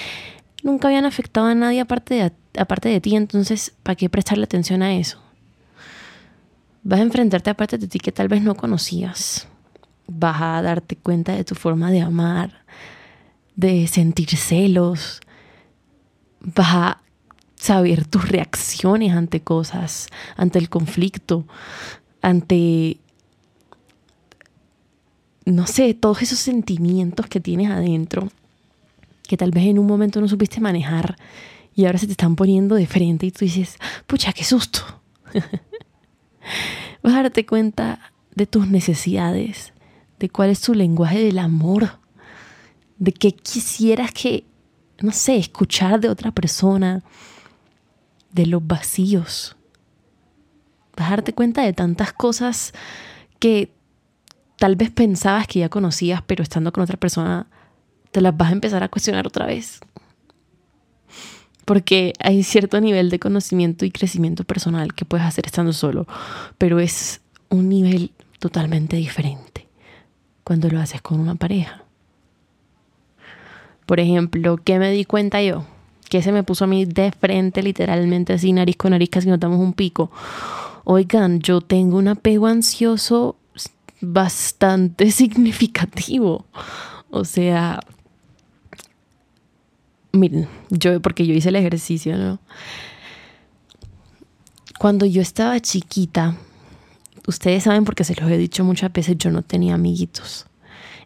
nunca 0.62 0.86
habían 0.86 1.06
afectado 1.06 1.48
a 1.48 1.54
nadie 1.56 1.80
aparte 1.80 2.14
de, 2.14 2.32
aparte 2.60 2.88
de 2.90 3.00
ti, 3.00 3.16
entonces, 3.16 3.74
¿para 3.82 3.96
qué 3.96 4.08
prestarle 4.08 4.44
atención 4.44 4.82
a 4.82 4.94
eso? 4.94 5.23
Vas 6.84 7.00
a 7.00 7.02
enfrentarte 7.02 7.48
a 7.48 7.54
partes 7.54 7.80
de 7.80 7.88
ti 7.88 7.98
que 7.98 8.12
tal 8.12 8.28
vez 8.28 8.42
no 8.42 8.54
conocías. 8.54 9.48
Vas 10.06 10.36
a 10.40 10.60
darte 10.60 10.96
cuenta 10.96 11.32
de 11.32 11.42
tu 11.42 11.54
forma 11.54 11.90
de 11.90 12.02
amar, 12.02 12.62
de 13.56 13.86
sentir 13.86 14.28
celos. 14.36 15.20
Vas 16.40 16.74
a 16.74 17.00
saber 17.56 18.04
tus 18.04 18.28
reacciones 18.28 19.12
ante 19.12 19.40
cosas, 19.40 20.08
ante 20.36 20.58
el 20.58 20.68
conflicto, 20.68 21.46
ante, 22.20 22.98
no 25.46 25.66
sé, 25.66 25.94
todos 25.94 26.20
esos 26.20 26.38
sentimientos 26.38 27.26
que 27.28 27.40
tienes 27.40 27.70
adentro, 27.70 28.28
que 29.26 29.38
tal 29.38 29.52
vez 29.52 29.64
en 29.64 29.78
un 29.78 29.86
momento 29.86 30.20
no 30.20 30.28
supiste 30.28 30.60
manejar 30.60 31.16
y 31.74 31.86
ahora 31.86 31.96
se 31.96 32.04
te 32.04 32.12
están 32.12 32.36
poniendo 32.36 32.74
de 32.74 32.86
frente 32.86 33.24
y 33.24 33.30
tú 33.30 33.46
dices, 33.46 33.78
pucha, 34.06 34.34
qué 34.34 34.44
susto. 34.44 34.82
Vas 37.02 37.14
a 37.14 37.22
darte 37.22 37.46
cuenta 37.46 38.12
de 38.34 38.46
tus 38.46 38.68
necesidades, 38.68 39.72
de 40.18 40.28
cuál 40.28 40.50
es 40.50 40.60
tu 40.60 40.74
lenguaje 40.74 41.22
del 41.22 41.38
amor, 41.38 41.98
de 42.98 43.12
qué 43.12 43.32
quisieras 43.32 44.12
que, 44.12 44.44
no 45.00 45.12
sé, 45.12 45.36
escuchar 45.36 46.00
de 46.00 46.08
otra 46.08 46.30
persona, 46.30 47.02
de 48.32 48.46
los 48.46 48.66
vacíos. 48.66 49.56
Vas 50.96 51.08
a 51.08 51.10
darte 51.10 51.32
cuenta 51.32 51.62
de 51.62 51.72
tantas 51.72 52.12
cosas 52.12 52.72
que 53.38 53.72
tal 54.58 54.76
vez 54.76 54.90
pensabas 54.90 55.46
que 55.46 55.60
ya 55.60 55.68
conocías, 55.68 56.22
pero 56.26 56.42
estando 56.42 56.72
con 56.72 56.82
otra 56.82 56.96
persona 56.96 57.46
te 58.10 58.20
las 58.20 58.36
vas 58.36 58.50
a 58.50 58.52
empezar 58.52 58.82
a 58.82 58.88
cuestionar 58.88 59.26
otra 59.26 59.46
vez. 59.46 59.80
Porque 61.64 62.12
hay 62.18 62.42
cierto 62.42 62.80
nivel 62.80 63.10
de 63.10 63.18
conocimiento 63.18 63.84
y 63.84 63.90
crecimiento 63.90 64.44
personal 64.44 64.94
que 64.94 65.04
puedes 65.04 65.26
hacer 65.26 65.46
estando 65.46 65.72
solo, 65.72 66.06
pero 66.58 66.80
es 66.80 67.20
un 67.48 67.68
nivel 67.68 68.10
totalmente 68.38 68.96
diferente 68.96 69.66
cuando 70.42 70.68
lo 70.68 70.80
haces 70.80 71.00
con 71.00 71.20
una 71.20 71.34
pareja. 71.34 71.84
Por 73.86 74.00
ejemplo, 74.00 74.58
¿qué 74.62 74.78
me 74.78 74.90
di 74.90 75.04
cuenta 75.04 75.42
yo? 75.42 75.64
que 76.14 76.22
se 76.22 76.30
me 76.30 76.44
puso 76.44 76.62
a 76.62 76.68
mí 76.68 76.84
de 76.84 77.10
frente, 77.10 77.60
literalmente 77.60 78.34
así, 78.34 78.52
nariz 78.52 78.76
con 78.76 78.92
nariz, 78.92 79.10
casi 79.10 79.28
notamos 79.28 79.58
un 79.58 79.72
pico. 79.72 80.12
Oigan, 80.84 81.40
yo 81.40 81.60
tengo 81.60 81.98
un 81.98 82.06
apego 82.06 82.46
ansioso 82.46 83.36
bastante 84.00 85.10
significativo. 85.10 86.46
O 87.10 87.24
sea, 87.24 87.80
miren, 90.14 90.48
yo, 90.70 91.00
porque 91.00 91.26
yo 91.26 91.34
hice 91.34 91.50
el 91.50 91.56
ejercicio, 91.56 92.16
¿no? 92.16 92.38
Cuando 94.78 95.06
yo 95.06 95.20
estaba 95.22 95.60
chiquita, 95.60 96.36
ustedes 97.26 97.64
saben 97.64 97.84
porque 97.84 98.04
se 98.04 98.14
los 98.14 98.30
he 98.30 98.38
dicho 98.38 98.64
muchas 98.64 98.92
veces, 98.92 99.16
yo 99.18 99.30
no 99.30 99.42
tenía 99.42 99.74
amiguitos. 99.74 100.46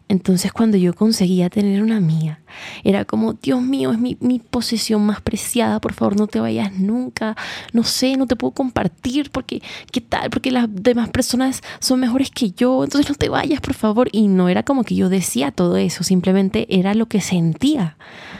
Entonces 0.09 0.51
cuando 0.51 0.75
yo 0.75 0.95
conseguía 0.95 1.51
tener 1.51 1.83
una 1.83 1.99
mía, 1.99 2.39
era 2.83 3.05
como, 3.05 3.33
Dios 3.33 3.61
mío, 3.61 3.91
es 3.91 3.99
mi, 3.99 4.17
mi, 4.19 4.39
posesión 4.39 5.05
más 5.05 5.21
preciada, 5.21 5.79
por 5.79 5.93
favor 5.93 6.17
no 6.17 6.25
te 6.25 6.39
vayas 6.39 6.73
nunca, 6.73 7.37
no 7.73 7.83
sé, 7.83 8.17
no 8.17 8.25
te 8.25 8.35
puedo 8.35 8.51
compartir 8.51 9.29
porque, 9.29 9.61
¿qué 9.91 10.01
tal? 10.01 10.31
Porque 10.31 10.49
las 10.49 10.65
demás 10.67 11.09
personas 11.09 11.61
son 11.79 11.99
mejores 11.99 12.31
que 12.31 12.49
yo, 12.49 12.83
entonces 12.83 13.07
no 13.07 13.15
te 13.15 13.29
vayas, 13.29 13.61
por 13.61 13.75
favor. 13.75 14.09
Y 14.11 14.27
no 14.27 14.49
era 14.49 14.63
como 14.63 14.83
que 14.83 14.95
yo 14.95 15.09
decía 15.09 15.51
todo 15.51 15.77
eso, 15.77 16.03
simplemente 16.03 16.65
era 16.75 16.95
lo 16.95 17.05
que 17.05 17.21
sentía, 17.21 17.95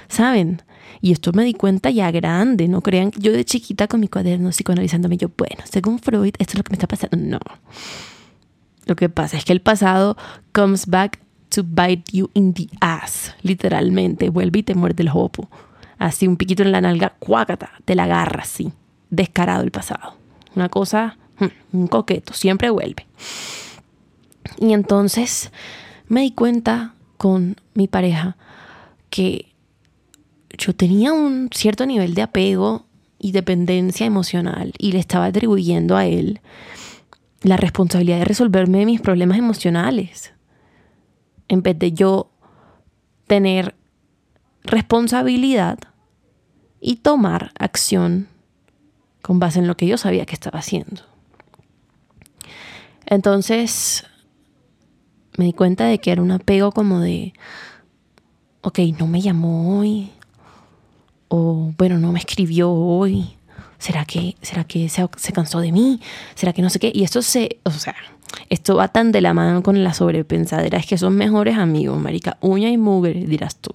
¿saben? 0.07 0.63
Y 1.01 1.11
esto 1.11 1.33
me 1.33 1.43
di 1.43 1.53
cuenta 1.53 1.91
ya 1.91 2.09
grande, 2.09 2.67
no 2.67 2.81
crean, 2.81 3.11
yo 3.11 3.31
de 3.31 3.45
chiquita 3.45 3.87
con 3.87 3.99
mi 3.99 4.07
cuaderno 4.07 4.49
psicoanalizándome, 4.49 5.17
yo, 5.17 5.29
bueno, 5.37 5.63
según 5.71 5.99
Freud, 5.99 6.33
esto 6.39 6.53
es 6.53 6.57
lo 6.57 6.63
que 6.63 6.71
me 6.71 6.77
está 6.77 6.87
pasando. 6.87 7.15
No. 7.15 7.39
Lo 8.87 8.95
que 8.95 9.07
pasa 9.07 9.37
es 9.37 9.45
que 9.45 9.53
el 9.53 9.61
pasado 9.61 10.17
comes 10.51 10.87
back 10.87 11.19
to 11.49 11.63
bite 11.63 12.11
you 12.11 12.29
in 12.33 12.53
the 12.53 12.67
ass, 12.79 13.35
literalmente, 13.41 14.29
vuelve 14.29 14.59
y 14.59 14.63
te 14.63 14.75
muerde 14.75 15.03
el 15.03 15.09
hopo. 15.13 15.49
Así 15.97 16.27
un 16.27 16.37
piquito 16.37 16.63
en 16.63 16.71
la 16.71 16.81
nalga, 16.81 17.15
cuácata, 17.19 17.71
te 17.85 17.95
la 17.95 18.03
agarra 18.03 18.43
así, 18.43 18.71
descarado 19.09 19.63
el 19.63 19.71
pasado. 19.71 20.15
Una 20.55 20.69
cosa, 20.69 21.17
hmm, 21.39 21.77
un 21.77 21.87
coqueto, 21.87 22.33
siempre 22.33 22.69
vuelve. 22.69 23.05
Y 24.59 24.73
entonces 24.73 25.51
me 26.07 26.21
di 26.21 26.31
cuenta 26.31 26.93
con 27.17 27.57
mi 27.73 27.87
pareja 27.87 28.37
que 29.09 29.53
yo 30.57 30.73
tenía 30.73 31.13
un 31.13 31.49
cierto 31.53 31.85
nivel 31.85 32.13
de 32.13 32.21
apego 32.21 32.85
y 33.19 33.31
dependencia 33.31 34.05
emocional 34.05 34.73
y 34.77 34.93
le 34.93 34.99
estaba 34.99 35.25
atribuyendo 35.25 35.97
a 35.97 36.05
él 36.05 36.39
la 37.41 37.57
responsabilidad 37.57 38.19
de 38.19 38.25
resolverme 38.25 38.85
mis 38.85 39.01
problemas 39.01 39.37
emocionales 39.37 40.33
en 41.49 41.61
vez 41.61 41.77
de 41.77 41.91
yo 41.91 42.31
tener 43.27 43.75
responsabilidad 44.63 45.79
y 46.79 46.97
tomar 46.97 47.51
acción 47.59 48.27
con 49.21 49.39
base 49.39 49.59
en 49.59 49.67
lo 49.67 49.75
que 49.75 49.87
yo 49.87 49.97
sabía 49.97 50.25
que 50.25 50.33
estaba 50.33 50.59
haciendo. 50.59 51.01
Entonces 53.05 54.05
me 55.37 55.45
di 55.45 55.53
cuenta 55.53 55.85
de 55.85 55.99
que 55.99 56.11
era 56.11 56.21
un 56.21 56.31
apego 56.31 56.71
como 56.71 56.99
de, 56.99 57.33
ok, 58.61 58.79
no 58.97 59.07
me 59.07 59.21
llamó 59.21 59.79
hoy, 59.79 60.11
o 61.27 61.73
bueno, 61.77 61.97
no 61.97 62.11
me 62.11 62.19
escribió 62.19 62.71
hoy, 62.71 63.37
¿será 63.77 64.05
que, 64.05 64.35
será 64.41 64.63
que 64.63 64.89
se, 64.89 65.07
se 65.17 65.33
cansó 65.33 65.59
de 65.59 65.71
mí? 65.71 66.01
¿Será 66.35 66.53
que 66.53 66.61
no 66.61 66.69
sé 66.69 66.79
qué? 66.79 66.91
Y 66.93 67.03
esto 67.03 67.21
se, 67.21 67.59
o 67.63 67.71
sea, 67.71 67.95
esto 68.49 68.75
va 68.75 68.87
tan 68.87 69.11
de 69.11 69.21
la 69.21 69.33
mano 69.33 69.63
con 69.63 69.83
la 69.83 69.93
sobrepensadera, 69.93 70.77
es 70.77 70.85
que 70.85 70.97
son 70.97 71.15
mejores 71.15 71.57
amigos, 71.57 71.99
marica, 71.99 72.37
uña 72.41 72.69
y 72.69 72.77
mugre, 72.77 73.25
dirás 73.25 73.55
tú. 73.55 73.71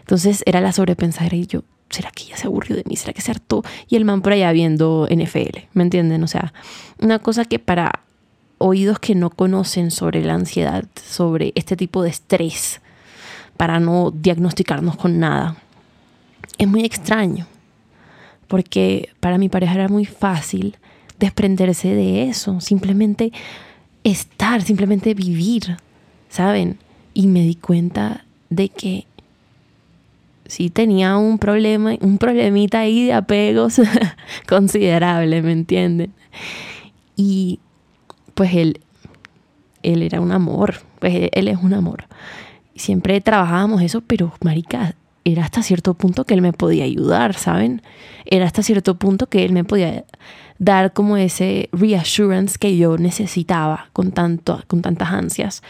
Entonces 0.00 0.42
era 0.46 0.60
la 0.60 0.72
sobrepensadera 0.72 1.36
y 1.36 1.46
yo, 1.46 1.62
¿será 1.90 2.10
que 2.10 2.24
ya 2.24 2.36
se 2.36 2.46
aburrió 2.46 2.76
de 2.76 2.84
mí? 2.86 2.96
¿Será 2.96 3.12
que 3.12 3.22
se 3.22 3.30
hartó? 3.30 3.62
Y 3.88 3.96
el 3.96 4.04
man 4.04 4.22
por 4.22 4.32
allá 4.32 4.52
viendo 4.52 5.08
NFL, 5.10 5.58
¿me 5.72 5.82
entienden? 5.82 6.22
O 6.22 6.28
sea, 6.28 6.52
una 7.00 7.18
cosa 7.18 7.44
que 7.44 7.58
para 7.58 8.00
oídos 8.58 8.98
que 8.98 9.14
no 9.14 9.30
conocen 9.30 9.90
sobre 9.90 10.24
la 10.24 10.34
ansiedad, 10.34 10.84
sobre 10.94 11.52
este 11.54 11.76
tipo 11.76 12.02
de 12.02 12.10
estrés, 12.10 12.80
para 13.56 13.80
no 13.80 14.10
diagnosticarnos 14.10 14.96
con 14.96 15.18
nada, 15.18 15.56
es 16.58 16.68
muy 16.68 16.84
extraño. 16.84 17.46
Porque 18.48 19.10
para 19.20 19.38
mi 19.38 19.48
pareja 19.48 19.74
era 19.74 19.88
muy 19.88 20.04
fácil 20.04 20.76
desprenderse 21.18 21.94
de 21.94 22.28
eso, 22.28 22.60
simplemente 22.60 23.32
estar, 24.04 24.62
simplemente 24.62 25.14
vivir, 25.14 25.78
¿saben? 26.28 26.78
Y 27.14 27.26
me 27.26 27.40
di 27.40 27.54
cuenta 27.56 28.24
de 28.50 28.68
que 28.68 29.06
sí 30.46 30.70
tenía 30.70 31.16
un 31.16 31.38
problema, 31.38 31.94
un 32.00 32.18
problemita 32.18 32.80
ahí 32.80 33.06
de 33.06 33.14
apegos 33.14 33.80
considerable, 34.48 35.42
¿me 35.42 35.52
entienden? 35.52 36.12
Y 37.16 37.60
pues 38.34 38.54
él, 38.54 38.80
él 39.82 40.02
era 40.02 40.20
un 40.20 40.32
amor, 40.32 40.76
pues 41.00 41.30
él 41.32 41.48
es 41.48 41.58
un 41.62 41.72
amor. 41.72 42.04
Siempre 42.76 43.20
trabajábamos 43.20 43.82
eso, 43.82 44.02
pero 44.02 44.34
marica, 44.42 44.94
era 45.24 45.44
hasta 45.44 45.62
cierto 45.62 45.94
punto 45.94 46.24
que 46.24 46.34
él 46.34 46.42
me 46.42 46.52
podía 46.52 46.84
ayudar, 46.84 47.34
¿saben? 47.34 47.82
Era 48.26 48.46
hasta 48.46 48.62
cierto 48.62 48.96
punto 48.96 49.26
que 49.28 49.44
él 49.44 49.52
me 49.52 49.64
podía 49.64 50.04
dar 50.64 50.92
como 50.92 51.16
ese 51.16 51.68
reassurance 51.72 52.58
que 52.58 52.76
yo 52.76 52.96
necesitaba 52.98 53.88
con, 53.92 54.12
tanto, 54.12 54.62
con 54.66 54.82
tantas 54.82 55.10
ansias. 55.10 55.62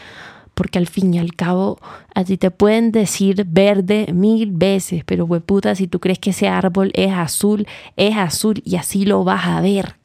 Porque 0.53 0.79
al 0.79 0.87
fin 0.87 1.13
y 1.13 1.19
al 1.19 1.35
cabo, 1.35 1.79
a 2.13 2.23
ti 2.23 2.37
te 2.37 2.49
pueden 2.49 2.91
decir 2.91 3.45
verde 3.45 4.07
mil 4.13 4.51
veces, 4.51 5.03
pero 5.05 5.27
puta, 5.27 5.75
si 5.75 5.87
tú 5.87 5.99
crees 5.99 6.17
que 6.17 6.29
ese 6.29 6.47
árbol 6.47 6.91
es 6.93 7.11
azul, 7.11 7.67
es 7.97 8.15
azul 8.15 8.61
y 8.63 8.77
así 8.77 9.05
lo 9.05 9.25
vas 9.25 9.45
a 9.45 9.59
ver. 9.59 9.97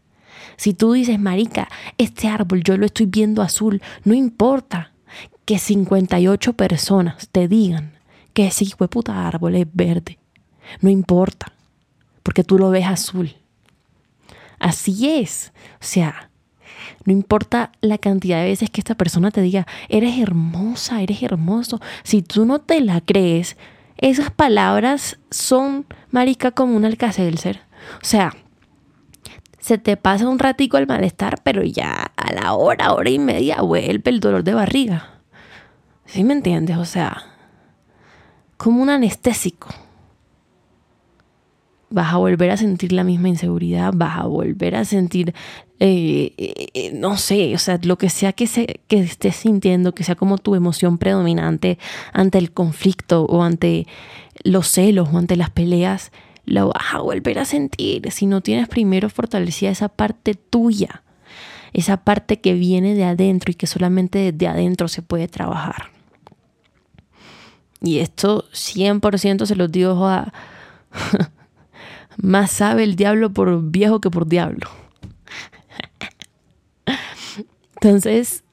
Si 0.57 0.75
tú 0.75 0.93
dices, 0.93 1.19
marica, 1.19 1.69
este 1.99 2.29
árbol 2.29 2.63
yo 2.65 2.77
lo 2.77 2.85
estoy 2.85 3.07
viendo 3.07 3.43
azul, 3.43 3.81
no 4.05 4.13
importa 4.13 4.93
que 5.45 5.59
58 5.59 6.53
personas 6.53 7.29
te 7.31 7.49
digan 7.49 7.93
que 8.35 8.47
ese 8.47 8.65
hijo 8.65 8.85
de 8.85 8.89
puta 8.89 9.27
árbol 9.27 9.55
es 9.55 9.67
verde. 9.73 10.19
No 10.81 10.91
importa, 10.91 11.53
porque 12.23 12.45
tú 12.45 12.59
lo 12.59 12.71
ves 12.71 12.87
azul. 12.87 13.35
Así 14.61 15.09
es. 15.09 15.53
O 15.81 15.85
sea, 15.85 16.31
No 17.05 17.13
importa 17.13 17.73
la 17.81 17.99
cantidad 17.99 18.39
de 18.41 18.51
veces 18.51 18.71
que 18.71 18.81
esta 18.81 18.95
persona 18.95 19.31
te 19.31 19.41
diga, 19.41 19.67
eres 19.89 20.19
hermosa, 20.19 21.03
eres 21.03 21.23
hermoso. 21.23 21.81
Si 22.05 22.23
tú 22.23 22.45
no 22.47 22.61
te 22.61 22.81
la 22.81 23.01
crees, 23.01 23.57
esas 23.97 24.31
palabras 24.31 25.19
son, 25.31 25.87
marica, 26.11 26.53
como 26.53 26.77
un 26.77 26.85
ser. 27.39 27.61
O 28.03 28.05
sea, 28.05 28.35
se 29.59 29.79
te 29.79 29.97
pasa 29.97 30.29
un 30.29 30.39
ratico 30.39 30.79
el 30.79 30.87
malestar, 30.87 31.41
pero 31.43 31.63
ya 31.63 32.13
a 32.17 32.33
la 32.33 32.53
hora, 32.55 32.93
hora 32.93 33.11
y 33.11 33.19
media 33.19 33.63
vuelve 33.63 34.11
el 34.11 34.21
dolor 34.21 34.45
de 34.45 34.55
barriga. 34.55 35.21
¿Sí 36.07 36.25
me 36.25 36.35
entiendes? 36.35 36.77
O 36.77 36.85
sea, 36.85 37.23
como 38.57 38.83
un 38.83 38.91
anestésico 38.91 39.69
vas 41.91 42.15
a 42.15 42.17
volver 42.17 42.51
a 42.51 42.57
sentir 42.57 42.93
la 42.93 43.05
misma 43.05 43.29
inseguridad, 43.29 43.93
vas 43.95 44.19
a 44.19 44.27
volver 44.27 44.77
a 44.77 44.85
sentir, 44.85 45.35
eh, 45.81 46.33
eh, 46.39 46.93
no 46.95 47.17
sé, 47.17 47.55
o 47.55 47.59
sea, 47.59 47.79
lo 47.83 47.99
que 47.99 48.09
sea 48.09 48.33
que, 48.33 48.47
se, 48.47 48.81
que 48.87 49.01
estés 49.01 49.37
sintiendo, 49.37 49.93
que 49.93 50.05
sea 50.05 50.15
como 50.15 50.39
tu 50.39 50.55
emoción 50.55 50.99
predominante 50.99 51.79
ante 52.13 52.39
el 52.39 52.53
conflicto 52.53 53.25
o 53.25 53.43
ante 53.43 53.87
los 54.45 54.69
celos 54.69 55.09
o 55.13 55.19
ante 55.19 55.37
las 55.37 55.51
peleas, 55.51 56.13
lo 56.47 56.69
vas 56.69 56.95
a 56.95 57.01
volver 57.01 57.39
a 57.41 57.45
sentir 57.45 58.11
si 58.11 58.27
no 58.27 58.41
tienes 58.41 58.69
primero 58.69 59.11
fortalecida 59.11 59.71
esa 59.71 59.89
parte 59.89 60.35
tuya, 60.35 61.03
esa 61.73 61.99
parte 61.99 62.41
que 62.41 62.55
viene 62.55 62.95
de 62.95 63.05
adentro 63.05 63.51
y 63.51 63.55
que 63.55 63.67
solamente 63.67 64.33
desde 64.33 64.47
adentro 64.47 64.89
se 64.89 65.03
puede 65.03 65.29
trabajar. 65.29 65.91
Y 67.83 67.99
esto 67.99 68.45
100% 68.53 69.47
se 69.47 69.57
los 69.57 69.73
digo 69.73 70.07
a... 70.07 70.33
Más 72.17 72.51
sabe 72.51 72.85
el 72.85 72.97
diablo 72.97 73.31
por 73.31 73.71
viejo 73.71 74.01
que 74.01 74.11
por 74.11 74.27
diablo. 74.27 74.69
Entonces, 77.75 78.45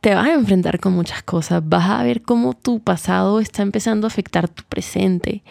te 0.00 0.14
vas 0.14 0.26
a 0.26 0.34
enfrentar 0.34 0.80
con 0.80 0.92
muchas 0.94 1.22
cosas, 1.22 1.62
vas 1.64 1.88
a 1.88 2.02
ver 2.02 2.22
cómo 2.22 2.54
tu 2.54 2.80
pasado 2.80 3.38
está 3.38 3.62
empezando 3.62 4.06
a 4.06 4.08
afectar 4.08 4.48
tu 4.48 4.64
presente 4.64 5.44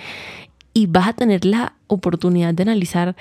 y 0.74 0.88
vas 0.88 1.08
a 1.08 1.14
tener 1.14 1.46
la 1.46 1.76
oportunidad 1.88 2.54
de 2.54 2.64
analizar 2.64 3.16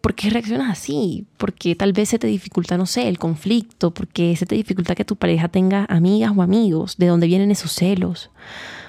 por 0.00 0.14
qué 0.14 0.30
reaccionas 0.30 0.70
así, 0.70 1.24
porque 1.36 1.76
tal 1.76 1.92
vez 1.92 2.08
se 2.08 2.18
te 2.18 2.26
dificulta, 2.26 2.76
no 2.76 2.86
sé, 2.86 3.08
el 3.08 3.18
conflicto, 3.18 3.94
porque 3.94 4.34
se 4.34 4.46
te 4.46 4.56
dificulta 4.56 4.96
que 4.96 5.04
tu 5.04 5.14
pareja 5.14 5.46
tenga 5.46 5.86
amigas 5.88 6.32
o 6.36 6.42
amigos, 6.42 6.96
de 6.96 7.06
dónde 7.06 7.28
vienen 7.28 7.52
esos 7.52 7.70
celos, 7.72 8.30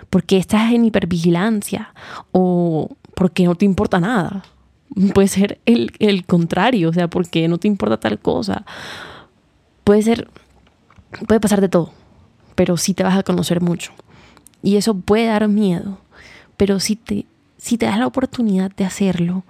porque 0.10 0.38
estás 0.38 0.74
en 0.74 0.86
hipervigilancia 0.86 1.94
o 2.32 2.90
porque 3.16 3.46
no 3.46 3.56
te 3.56 3.66
importa 3.66 4.00
nada. 4.00 4.44
Puede 5.14 5.28
ser 5.28 5.60
el, 5.66 6.26
contrario, 6.26 6.90
o 6.90 6.94
sea, 6.94 7.08
porque 7.08 7.48
no 7.48 7.58
te 7.58 7.68
importa 7.68 8.00
tal 8.00 8.20
cosa. 8.20 8.64
Puede 9.84 10.04
ser, 10.04 10.30
puede 11.28 11.40
pasar 11.40 11.62
de 11.62 11.70
todo, 11.70 11.92
pero 12.56 12.78
sí 12.78 12.94
te 12.94 13.04
vas 13.04 13.18
a 13.18 13.24
conocer 13.24 13.60
mucho. 13.60 13.92
Y 14.62 14.78
eso 14.78 14.94
puede 14.94 15.28
dar 15.28 15.48
miedo, 15.48 15.98
pero 16.58 16.80
si 16.80 16.96
te, 16.96 17.26
si 17.58 17.78
te 17.78 17.88
das 17.88 17.98
la 17.98 18.08
oportunidad 18.08 18.72
de 18.72 18.86
hacerlo, 18.86 19.44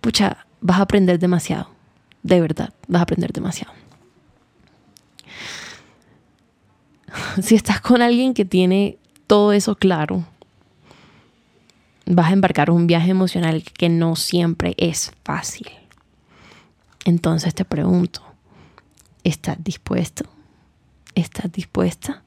pucha, 0.00 0.46
vas 0.60 0.78
a 0.78 0.82
aprender 0.82 1.18
demasiado. 1.18 1.68
De 2.22 2.40
verdad, 2.40 2.72
vas 2.88 3.00
a 3.00 3.02
aprender 3.02 3.32
demasiado. 3.32 3.72
Si 7.42 7.54
estás 7.54 7.80
con 7.80 8.02
alguien 8.02 8.34
que 8.34 8.44
tiene 8.44 8.98
todo 9.26 9.52
eso 9.52 9.76
claro, 9.76 10.24
vas 12.06 12.30
a 12.30 12.32
embarcar 12.32 12.70
un 12.70 12.86
viaje 12.86 13.10
emocional 13.10 13.62
que 13.62 13.88
no 13.88 14.16
siempre 14.16 14.74
es 14.78 15.12
fácil. 15.24 15.68
Entonces 17.04 17.54
te 17.54 17.64
pregunto, 17.64 18.22
¿estás 19.24 19.62
dispuesto? 19.62 20.24
¿Estás 21.14 21.52
dispuesta? 21.52 22.22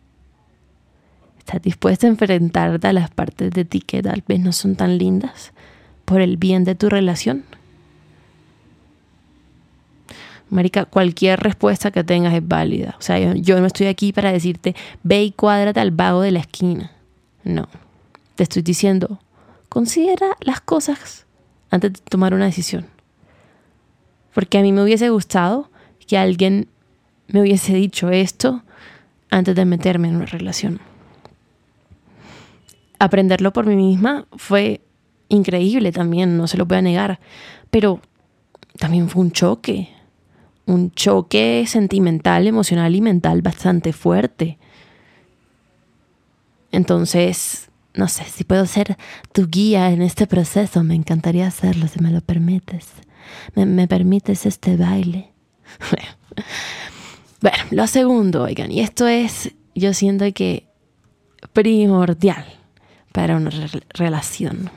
¿Estás 1.37 1.61
dispuesta 1.61 2.07
a 2.07 2.09
enfrentarte 2.09 2.87
a 2.87 2.93
las 2.93 3.09
partes 3.09 3.51
de 3.51 3.65
ti 3.65 3.81
que 3.81 4.01
tal 4.01 4.23
vez 4.27 4.39
no 4.39 4.51
son 4.51 4.75
tan 4.75 4.97
lindas 4.97 5.51
por 6.05 6.21
el 6.21 6.37
bien 6.37 6.63
de 6.63 6.75
tu 6.75 6.89
relación? 6.89 7.43
Marica, 10.49 10.85
cualquier 10.85 11.39
respuesta 11.39 11.91
que 11.91 12.03
tengas 12.03 12.33
es 12.33 12.47
válida. 12.47 12.95
O 12.97 13.01
sea, 13.01 13.19
yo, 13.19 13.59
no 13.59 13.67
estoy 13.67 13.87
aquí 13.87 14.11
para 14.11 14.31
decirte, 14.31 14.75
ve 15.03 15.23
y 15.23 15.31
cuádrate 15.31 15.79
al 15.79 15.91
vago 15.91 16.21
de 16.21 16.31
la 16.31 16.39
esquina. 16.39 16.91
No. 17.43 17.67
Te 18.35 18.43
estoy 18.43 18.63
diciendo, 18.63 19.19
considera 19.69 20.35
las 20.41 20.61
cosas 20.61 21.25
antes 21.69 21.93
de 21.93 21.99
tomar 22.01 22.33
una 22.33 22.45
decisión. 22.45 22.87
Porque 24.33 24.57
a 24.57 24.61
mí 24.61 24.71
me 24.71 24.83
hubiese 24.83 25.09
gustado 25.09 25.69
que 26.07 26.17
alguien 26.17 26.67
me 27.27 27.41
hubiese 27.41 27.73
dicho 27.73 28.09
esto 28.09 28.63
antes 29.29 29.55
de 29.55 29.65
meterme 29.65 30.07
en 30.07 30.15
una 30.17 30.25
relación. 30.25 30.79
Aprenderlo 32.97 33.53
por 33.53 33.65
mí 33.65 33.75
misma 33.75 34.25
fue 34.35 34.81
increíble 35.29 35.91
también, 35.91 36.35
no 36.35 36.47
se 36.47 36.57
lo 36.57 36.65
voy 36.65 36.79
a 36.79 36.81
negar, 36.81 37.19
pero 37.69 38.01
también 38.77 39.09
fue 39.09 39.21
un 39.21 39.31
choque, 39.31 39.89
un 40.65 40.91
choque 40.91 41.63
sentimental, 41.67 42.47
emocional 42.47 42.95
y 42.95 43.01
mental 43.01 43.41
bastante 43.41 43.93
fuerte. 43.93 44.57
Entonces, 46.71 47.68
no 47.93 48.07
sé 48.07 48.23
si 48.25 48.43
puedo 48.43 48.65
ser 48.65 48.97
tu 49.31 49.47
guía 49.47 49.91
en 49.91 50.01
este 50.01 50.27
proceso. 50.27 50.83
Me 50.83 50.95
encantaría 50.95 51.47
hacerlo 51.47 51.87
si 51.87 51.99
me 51.99 52.11
lo 52.11 52.21
permites. 52.21 52.87
Me, 53.55 53.87
permites 53.87 54.45
este 54.45 54.77
baile. 54.77 55.31
bueno, 57.41 57.57
lo 57.71 57.87
segundo, 57.87 58.43
oigan, 58.43 58.71
y 58.71 58.79
esto 58.79 59.07
es, 59.07 59.51
yo 59.75 59.93
siento 59.93 60.25
que 60.33 60.67
primordial 61.53 62.45
para 63.11 63.37
una 63.37 63.51
relación. 63.89 64.69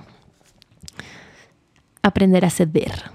Aprender 2.02 2.44
a 2.44 2.50
ceder. 2.50 3.10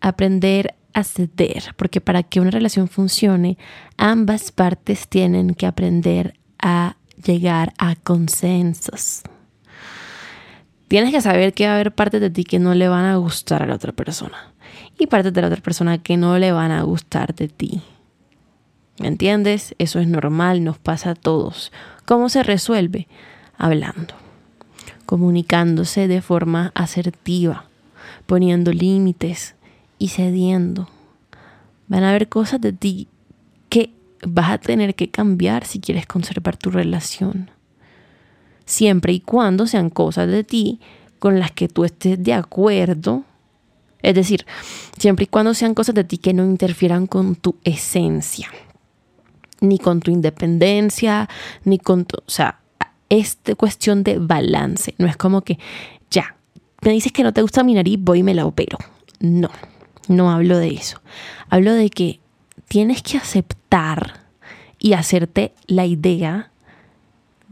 Aprender 0.00 0.74
a 0.94 1.04
ceder, 1.04 1.74
porque 1.76 2.00
para 2.00 2.22
que 2.22 2.40
una 2.40 2.50
relación 2.50 2.88
funcione, 2.88 3.58
ambas 3.96 4.52
partes 4.52 5.08
tienen 5.08 5.54
que 5.54 5.66
aprender 5.66 6.38
a 6.58 6.96
llegar 7.22 7.72
a 7.78 7.96
consensos. 7.96 9.22
Tienes 10.88 11.12
que 11.12 11.20
saber 11.20 11.52
que 11.52 11.66
va 11.66 11.72
a 11.72 11.74
haber 11.74 11.94
partes 11.94 12.20
de 12.20 12.30
ti 12.30 12.44
que 12.44 12.58
no 12.58 12.74
le 12.74 12.88
van 12.88 13.04
a 13.04 13.16
gustar 13.16 13.62
a 13.62 13.66
la 13.66 13.74
otra 13.74 13.92
persona 13.92 14.52
y 14.98 15.06
partes 15.06 15.32
de 15.32 15.40
la 15.42 15.48
otra 15.48 15.62
persona 15.62 15.98
que 15.98 16.16
no 16.16 16.38
le 16.38 16.52
van 16.52 16.70
a 16.70 16.82
gustar 16.82 17.34
de 17.34 17.48
ti. 17.48 17.82
¿Me 18.98 19.08
entiendes? 19.08 19.74
Eso 19.78 20.00
es 20.00 20.08
normal, 20.08 20.64
nos 20.64 20.78
pasa 20.78 21.10
a 21.10 21.14
todos. 21.14 21.72
¿Cómo 22.04 22.28
se 22.28 22.42
resuelve? 22.42 23.06
Hablando, 23.56 24.14
comunicándose 25.06 26.08
de 26.08 26.20
forma 26.20 26.72
asertiva, 26.74 27.66
poniendo 28.26 28.72
límites 28.72 29.54
y 29.98 30.08
cediendo. 30.08 30.88
Van 31.86 32.02
a 32.02 32.10
haber 32.10 32.28
cosas 32.28 32.60
de 32.60 32.72
ti 32.72 33.08
vas 34.26 34.50
a 34.50 34.58
tener 34.58 34.94
que 34.94 35.10
cambiar 35.10 35.64
si 35.64 35.80
quieres 35.80 36.06
conservar 36.06 36.56
tu 36.56 36.70
relación. 36.70 37.50
Siempre 38.64 39.12
y 39.12 39.20
cuando 39.20 39.66
sean 39.66 39.90
cosas 39.90 40.28
de 40.28 40.44
ti 40.44 40.80
con 41.18 41.38
las 41.38 41.52
que 41.52 41.68
tú 41.68 41.84
estés 41.84 42.22
de 42.22 42.34
acuerdo. 42.34 43.24
Es 44.02 44.14
decir, 44.14 44.46
siempre 44.98 45.24
y 45.24 45.26
cuando 45.26 45.54
sean 45.54 45.74
cosas 45.74 45.94
de 45.94 46.04
ti 46.04 46.18
que 46.18 46.34
no 46.34 46.44
interfieran 46.44 47.06
con 47.06 47.34
tu 47.34 47.56
esencia, 47.64 48.48
ni 49.60 49.78
con 49.78 50.00
tu 50.00 50.10
independencia, 50.10 51.28
ni 51.64 51.78
con 51.78 52.04
tu... 52.04 52.18
O 52.18 52.30
sea, 52.30 52.60
es 53.08 53.38
cuestión 53.56 54.04
de 54.04 54.18
balance. 54.18 54.94
No 54.98 55.06
es 55.06 55.16
como 55.16 55.42
que, 55.42 55.58
ya, 56.10 56.36
me 56.82 56.92
dices 56.92 57.12
que 57.12 57.22
no 57.22 57.32
te 57.32 57.42
gusta 57.42 57.64
mi 57.64 57.74
nariz, 57.74 57.98
voy 58.00 58.20
y 58.20 58.22
me 58.22 58.34
la 58.34 58.46
opero. 58.46 58.78
No, 59.18 59.50
no 60.06 60.30
hablo 60.30 60.58
de 60.58 60.68
eso. 60.68 61.00
Hablo 61.48 61.74
de 61.74 61.90
que 61.90 62.20
tienes 62.68 63.02
que 63.02 63.18
aceptar 63.18 64.20
y 64.78 64.92
hacerte 64.92 65.52
la 65.66 65.86
idea 65.86 66.50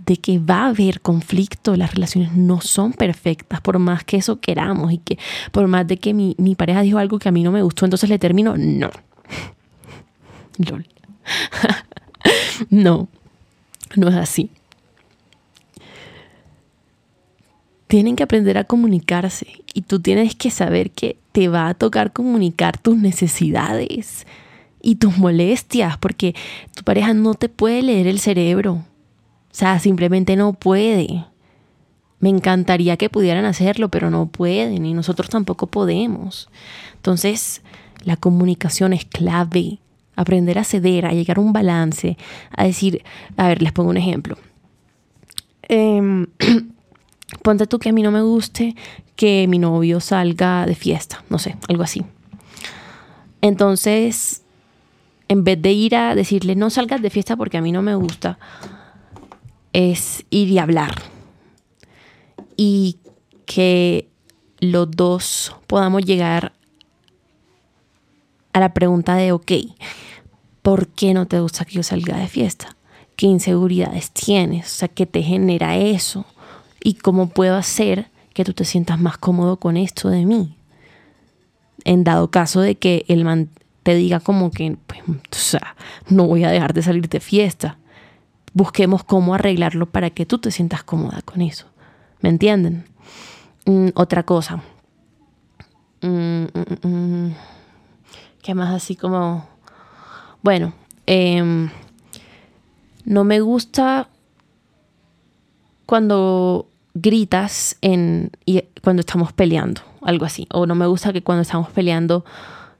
de 0.04 0.18
que 0.18 0.38
va 0.38 0.64
a 0.64 0.68
haber 0.68 1.00
conflicto, 1.00 1.74
las 1.74 1.94
relaciones 1.94 2.32
no 2.32 2.60
son 2.60 2.92
perfectas, 2.92 3.60
por 3.60 3.78
más 3.80 4.04
que 4.04 4.18
eso 4.18 4.40
queramos 4.40 4.92
y 4.92 4.98
que 4.98 5.18
por 5.50 5.66
más 5.66 5.86
de 5.86 5.96
que 5.96 6.14
mi, 6.14 6.34
pareja 6.56 6.82
dijo 6.82 6.98
algo 6.98 7.18
que 7.18 7.28
a 7.28 7.32
mí 7.32 7.42
no 7.42 7.50
me 7.50 7.62
gustó, 7.62 7.86
entonces 7.86 8.08
le 8.08 8.18
termino, 8.18 8.54
no. 8.56 8.90
no, 12.70 13.08
no 13.96 14.08
es 14.08 14.14
así. 14.14 14.50
Tienen 17.88 18.16
que 18.16 18.22
aprender 18.22 18.58
a 18.58 18.64
comunicarse 18.64 19.46
y 19.74 19.82
tú 19.82 20.00
tienes 20.00 20.34
que 20.34 20.50
saber 20.50 20.90
que 20.90 21.18
te 21.32 21.48
va 21.48 21.68
a 21.68 21.74
tocar 21.74 22.12
comunicar 22.12 22.78
tus 22.78 22.96
necesidades 22.96 24.26
y 24.86 24.94
tus 24.94 25.18
molestias, 25.18 25.98
porque 25.98 26.36
tu 26.72 26.84
pareja 26.84 27.12
no 27.12 27.34
te 27.34 27.48
puede 27.48 27.82
leer 27.82 28.06
el 28.06 28.20
cerebro. 28.20 28.74
O 28.74 28.84
sea, 29.50 29.80
simplemente 29.80 30.36
no 30.36 30.52
puede. 30.52 31.24
me 32.20 32.28
encantaría 32.28 32.96
que 32.96 33.10
pudieran 33.10 33.44
hacerlo, 33.46 33.88
pero 33.88 34.10
no 34.10 34.26
pueden 34.26 34.86
y 34.86 34.94
nosotros 34.94 35.28
tampoco 35.28 35.66
podemos. 35.66 36.48
Entonces, 36.94 37.62
la 38.04 38.16
comunicación 38.16 38.92
es 38.92 39.04
clave. 39.04 39.80
Aprender 40.14 40.56
a 40.58 40.64
ceder, 40.64 41.04
a 41.04 41.12
llegar 41.12 41.38
a 41.38 41.40
un 41.40 41.52
balance, 41.52 42.16
a 42.56 42.64
decir, 42.64 43.02
a 43.36 43.48
ver, 43.48 43.62
les 43.62 43.72
pongo 43.72 43.90
un 43.90 43.96
ejemplo. 43.96 44.38
Em, 45.62 46.28
ponte 47.42 47.66
tú 47.66 47.80
que 47.80 47.88
a 47.88 47.92
mí 47.92 48.02
no 48.02 48.12
me 48.12 48.22
guste 48.22 48.76
que 49.16 49.48
mi 49.48 49.58
novio 49.58 49.98
salga 49.98 50.64
de 50.64 50.76
fiesta, 50.76 51.24
no 51.28 51.40
sé, 51.40 51.56
algo 51.68 51.82
así. 51.82 52.04
Entonces, 53.42 54.45
en 55.28 55.44
vez 55.44 55.60
de 55.60 55.72
ir 55.72 55.96
a 55.96 56.14
decirle 56.14 56.54
no 56.54 56.70
salgas 56.70 57.02
de 57.02 57.10
fiesta 57.10 57.36
porque 57.36 57.56
a 57.56 57.62
mí 57.62 57.72
no 57.72 57.82
me 57.82 57.94
gusta, 57.94 58.38
es 59.72 60.24
ir 60.30 60.48
y 60.48 60.58
hablar. 60.58 60.94
Y 62.56 62.98
que 63.44 64.08
los 64.60 64.90
dos 64.90 65.54
podamos 65.66 66.04
llegar 66.04 66.52
a 68.52 68.60
la 68.60 68.72
pregunta 68.72 69.16
de, 69.16 69.32
ok, 69.32 69.52
¿por 70.62 70.88
qué 70.88 71.12
no 71.12 71.26
te 71.26 71.40
gusta 71.40 71.64
que 71.64 71.74
yo 71.74 71.82
salga 71.82 72.16
de 72.16 72.28
fiesta? 72.28 72.76
¿Qué 73.14 73.26
inseguridades 73.26 74.10
tienes? 74.10 74.66
O 74.66 74.74
sea, 74.76 74.88
¿qué 74.88 75.06
te 75.06 75.22
genera 75.22 75.76
eso? 75.76 76.24
¿Y 76.82 76.94
cómo 76.94 77.28
puedo 77.28 77.56
hacer 77.56 78.08
que 78.32 78.44
tú 78.44 78.52
te 78.52 78.64
sientas 78.64 78.98
más 79.00 79.18
cómodo 79.18 79.58
con 79.58 79.76
esto 79.76 80.08
de 80.08 80.24
mí? 80.24 80.56
En 81.84 82.04
dado 82.04 82.30
caso 82.30 82.60
de 82.60 82.76
que 82.76 83.04
el 83.08 83.24
man 83.24 83.50
te 83.86 83.94
diga 83.94 84.18
como 84.18 84.50
que, 84.50 84.76
pues, 84.84 85.00
no 86.08 86.26
voy 86.26 86.42
a 86.42 86.50
dejar 86.50 86.74
de 86.74 86.82
salir 86.82 87.08
de 87.08 87.20
fiesta. 87.20 87.78
Busquemos 88.52 89.04
cómo 89.04 89.32
arreglarlo 89.32 89.86
para 89.86 90.10
que 90.10 90.26
tú 90.26 90.38
te 90.38 90.50
sientas 90.50 90.82
cómoda 90.82 91.22
con 91.22 91.40
eso. 91.40 91.66
¿Me 92.20 92.28
entienden? 92.28 92.84
Mm, 93.64 93.90
otra 93.94 94.24
cosa. 94.24 94.60
Mm, 96.02 96.46
mm, 96.82 97.30
¿Qué 98.42 98.56
más 98.56 98.74
así 98.74 98.96
como... 98.96 99.48
Bueno, 100.42 100.74
em, 101.06 101.70
no 103.04 103.22
me 103.22 103.38
gusta 103.38 104.08
cuando 105.86 106.66
gritas 106.94 107.78
en, 107.82 108.32
cuando 108.82 108.98
estamos 108.98 109.32
peleando, 109.32 109.82
algo 110.02 110.24
así. 110.24 110.48
O 110.52 110.66
no 110.66 110.74
me 110.74 110.88
gusta 110.88 111.12
que 111.12 111.22
cuando 111.22 111.42
estamos 111.42 111.70
peleando 111.70 112.24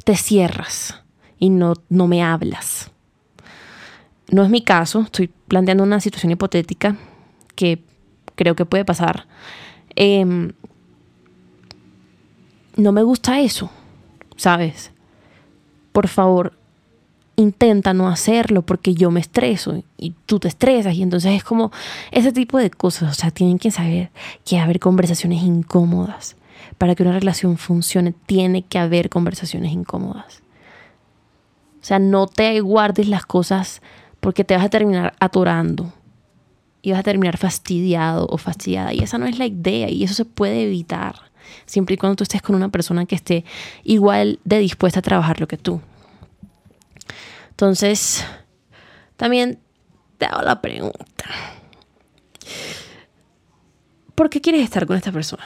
te 0.07 0.17
cierras 0.17 1.03
y 1.37 1.51
no, 1.51 1.75
no 1.89 2.07
me 2.07 2.23
hablas. 2.23 2.93
No 4.31 4.45
es 4.45 4.51
mi 4.51 4.63
caso, 4.63 5.01
estoy 5.01 5.27
planteando 5.49 5.83
una 5.83 5.99
situación 5.99 6.31
hipotética 6.31 6.97
que 7.57 7.83
creo 8.37 8.55
que 8.55 8.65
puede 8.65 8.85
pasar. 8.85 9.27
Em, 9.97 10.53
no 12.77 12.93
me 12.93 13.03
gusta 13.03 13.41
eso, 13.41 13.69
¿sabes? 14.37 14.93
Por 15.91 16.07
favor, 16.07 16.57
intenta 17.35 17.93
no 17.93 18.07
hacerlo 18.07 18.63
porque 18.63 18.95
yo 18.95 19.11
me 19.11 19.19
estreso 19.19 19.83
y 19.99 20.15
tú 20.25 20.39
te 20.39 20.47
estresas 20.47 20.95
y 20.95 21.03
entonces 21.03 21.33
es 21.33 21.43
como 21.43 21.73
ese 22.13 22.31
tipo 22.31 22.59
de 22.59 22.71
cosas, 22.71 23.11
o 23.11 23.21
sea, 23.21 23.33
tienen 23.33 23.59
que 23.59 23.73
saber 23.73 24.13
que 24.45 24.61
haber 24.61 24.79
conversaciones 24.79 25.43
incómodas 25.43 26.37
para 26.79 26.95
que 26.95 27.03
una 27.03 27.13
relación 27.13 27.57
funcione, 27.59 28.13
tiene 28.27 28.63
que 28.63 28.79
haber 28.79 29.09
conversaciones 29.09 29.73
incómodas. 29.73 30.43
O 31.81 31.85
sea, 31.85 31.99
no 31.99 32.27
te 32.27 32.61
guardes 32.61 33.09
las 33.09 33.27
cosas 33.27 33.81
porque 34.21 34.45
te 34.45 34.57
vas 34.57 34.65
a 34.65 34.71
terminar 34.71 35.15
atorando 35.21 35.93
y 36.83 36.91
vas 36.93 37.01
a 37.01 37.05
terminar 37.05 37.37
fastidiado 37.37 38.27
o 38.29 38.39
fastidiada. 38.39 38.93
Y 38.93 39.01
esa 39.01 39.19
no 39.19 39.27
es 39.27 39.39
la 39.39 39.47
idea 39.47 39.89
y 39.89 40.05
eso 40.05 40.15
se 40.15 40.25
puede 40.25 40.65
evitar 40.65 41.17
siempre 41.65 41.95
y 41.95 41.99
cuando 41.99 42.17
tú 42.17 42.25
estés 42.25 42.43
con 42.43 42.57
una 42.57 42.69
persona 42.69 43.07
que 43.07 43.15
esté 43.15 43.45
igual 43.85 44.41
de 44.45 44.59
dispuesta 44.59 45.01
a 45.01 45.03
trabajar 45.03 45.41
lo 45.41 45.49
que 45.49 45.57
tú. 45.57 45.81
Entonces, 47.51 48.25
también 49.17 49.59
te 50.19 50.27
hago 50.27 50.43
la 50.43 50.61
pregunta. 50.61 51.25
¿Por 54.15 54.31
qué 54.31 54.41
quieres 54.41 54.63
estar 54.63 54.87
con 54.87 54.97
esta 54.97 55.13
persona? 55.13 55.45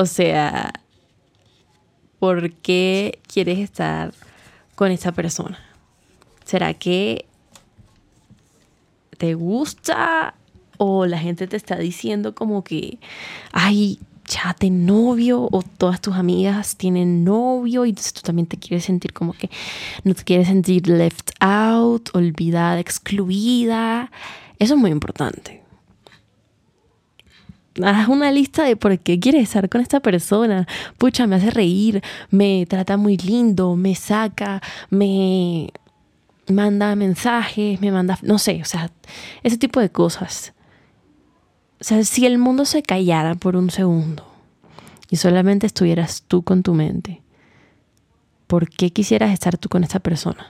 O 0.00 0.06
sea, 0.06 0.72
¿por 2.18 2.52
qué 2.52 3.18
quieres 3.30 3.58
estar 3.58 4.14
con 4.74 4.90
esta 4.90 5.12
persona? 5.12 5.58
¿Será 6.42 6.72
que 6.72 7.26
te 9.18 9.34
gusta 9.34 10.32
o 10.78 11.04
la 11.04 11.18
gente 11.18 11.46
te 11.46 11.58
está 11.58 11.76
diciendo 11.76 12.34
como 12.34 12.64
que, 12.64 12.98
ay, 13.52 13.98
ya 14.26 14.54
te 14.54 14.70
novio 14.70 15.46
o 15.52 15.62
todas 15.62 16.00
tus 16.00 16.14
amigas 16.14 16.76
tienen 16.76 17.22
novio 17.22 17.84
y 17.84 17.90
entonces 17.90 18.14
tú 18.14 18.22
también 18.22 18.46
te 18.46 18.56
quieres 18.56 18.86
sentir 18.86 19.12
como 19.12 19.34
que 19.34 19.50
no 20.04 20.14
te 20.14 20.24
quieres 20.24 20.48
sentir 20.48 20.88
left 20.88 21.32
out, 21.40 22.08
olvidada, 22.14 22.80
excluida. 22.80 24.10
Eso 24.58 24.72
es 24.76 24.80
muy 24.80 24.92
importante 24.92 25.59
haz 27.82 28.08
una 28.08 28.30
lista 28.30 28.64
de 28.64 28.76
por 28.76 28.98
qué 28.98 29.18
quieres 29.18 29.44
estar 29.44 29.68
con 29.68 29.80
esta 29.80 30.00
persona. 30.00 30.66
Pucha, 30.98 31.26
me 31.26 31.36
hace 31.36 31.50
reír, 31.50 32.02
me 32.30 32.66
trata 32.66 32.96
muy 32.96 33.16
lindo, 33.16 33.76
me 33.76 33.94
saca, 33.94 34.60
me 34.90 35.72
manda 36.48 36.94
mensajes, 36.96 37.80
me 37.80 37.92
manda, 37.92 38.18
no 38.22 38.38
sé, 38.38 38.60
o 38.62 38.64
sea, 38.64 38.90
ese 39.42 39.56
tipo 39.56 39.80
de 39.80 39.90
cosas. 39.90 40.52
O 41.80 41.84
sea, 41.84 42.04
si 42.04 42.26
el 42.26 42.38
mundo 42.38 42.64
se 42.64 42.82
callara 42.82 43.34
por 43.34 43.56
un 43.56 43.70
segundo 43.70 44.26
y 45.08 45.16
solamente 45.16 45.66
estuvieras 45.66 46.24
tú 46.26 46.42
con 46.42 46.62
tu 46.62 46.74
mente, 46.74 47.22
¿por 48.46 48.68
qué 48.68 48.90
quisieras 48.90 49.32
estar 49.32 49.56
tú 49.56 49.68
con 49.68 49.84
esta 49.84 50.00
persona? 50.00 50.46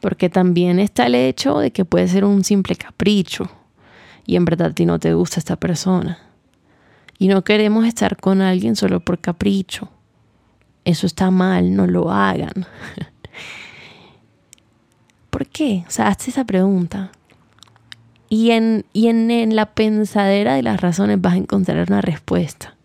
Porque 0.00 0.30
también 0.30 0.80
está 0.80 1.06
el 1.06 1.14
hecho 1.14 1.58
de 1.58 1.70
que 1.72 1.84
puede 1.84 2.08
ser 2.08 2.24
un 2.24 2.42
simple 2.42 2.74
capricho 2.74 3.50
y 4.26 4.36
en 4.36 4.44
verdad 4.44 4.68
a 4.68 4.74
ti 4.74 4.86
no 4.86 4.98
te 4.98 5.14
gusta 5.14 5.40
esta 5.40 5.56
persona. 5.56 6.18
Y 7.18 7.28
no 7.28 7.44
queremos 7.44 7.86
estar 7.86 8.16
con 8.16 8.40
alguien 8.40 8.76
solo 8.76 9.00
por 9.00 9.18
capricho. 9.18 9.90
Eso 10.84 11.06
está 11.06 11.30
mal, 11.30 11.74
no 11.74 11.86
lo 11.86 12.10
hagan. 12.10 12.66
¿Por 15.30 15.46
qué? 15.46 15.84
O 15.86 15.90
sea, 15.90 16.08
hazte 16.08 16.30
esa 16.30 16.44
pregunta. 16.44 17.12
Y, 18.28 18.52
en, 18.52 18.86
y 18.92 19.08
en, 19.08 19.30
en 19.30 19.56
la 19.56 19.74
pensadera 19.74 20.54
de 20.54 20.62
las 20.62 20.80
razones 20.80 21.20
vas 21.20 21.34
a 21.34 21.38
encontrar 21.38 21.84
una 21.88 22.00
respuesta. 22.00 22.76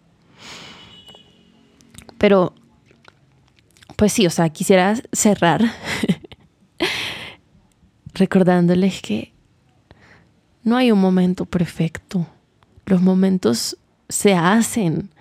Pero, 2.18 2.54
pues 3.96 4.12
sí, 4.12 4.26
o 4.26 4.30
sea, 4.30 4.50
quisiera 4.50 4.96
cerrar 5.12 5.64
recordándoles 8.14 9.02
que 9.02 9.35
no 10.66 10.76
hay 10.76 10.92
un 10.92 11.00
momento 11.00 11.46
perfecto. 11.46 12.28
Los 12.88 13.02
momentos 13.02 13.78
se 14.10 14.34
hacen. 14.34 15.12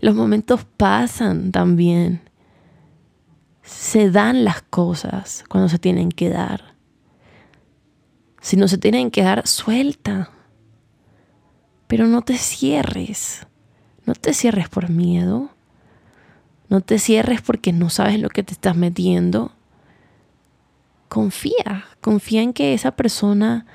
Los 0.00 0.16
momentos 0.16 0.66
pasan 0.76 1.52
también. 1.52 2.20
Se 3.62 4.10
dan 4.10 4.44
las 4.44 4.62
cosas 4.62 5.44
cuando 5.48 5.68
se 5.68 5.78
tienen 5.78 6.10
que 6.10 6.28
dar. 6.28 6.74
Si 8.40 8.56
no 8.56 8.66
se 8.66 8.78
tienen 8.78 9.12
que 9.12 9.22
dar, 9.22 9.46
suelta. 9.46 10.30
Pero 11.86 12.08
no 12.08 12.22
te 12.22 12.36
cierres. 12.36 13.46
No 14.06 14.14
te 14.14 14.34
cierres 14.34 14.68
por 14.68 14.90
miedo. 14.90 15.50
No 16.68 16.80
te 16.80 16.98
cierres 16.98 17.42
porque 17.42 17.72
no 17.72 17.90
sabes 17.90 18.18
lo 18.18 18.28
que 18.28 18.42
te 18.42 18.54
estás 18.54 18.74
metiendo. 18.74 19.52
Confía. 21.08 21.84
Confía 22.00 22.42
en 22.42 22.52
que 22.52 22.74
esa 22.74 22.96
persona 22.96 23.66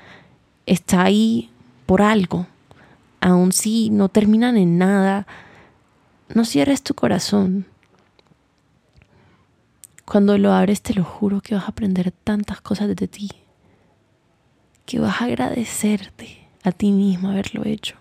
está 0.66 1.04
ahí 1.04 1.50
por 1.86 2.02
algo. 2.02 2.46
Aun 3.20 3.52
si 3.52 3.90
no 3.90 4.08
terminan 4.08 4.56
en 4.56 4.78
nada, 4.78 5.26
no 6.34 6.44
cierres 6.44 6.82
tu 6.82 6.94
corazón. 6.94 7.66
Cuando 10.04 10.38
lo 10.38 10.52
abres, 10.52 10.82
te 10.82 10.94
lo 10.94 11.04
juro 11.04 11.40
que 11.40 11.54
vas 11.54 11.64
a 11.64 11.68
aprender 11.68 12.12
tantas 12.12 12.60
cosas 12.60 12.94
de 12.94 13.08
ti, 13.08 13.30
que 14.84 15.00
vas 15.00 15.20
a 15.20 15.24
agradecerte 15.24 16.46
a 16.62 16.72
ti 16.72 16.92
mismo 16.92 17.30
haberlo 17.30 17.64
hecho. 17.64 17.96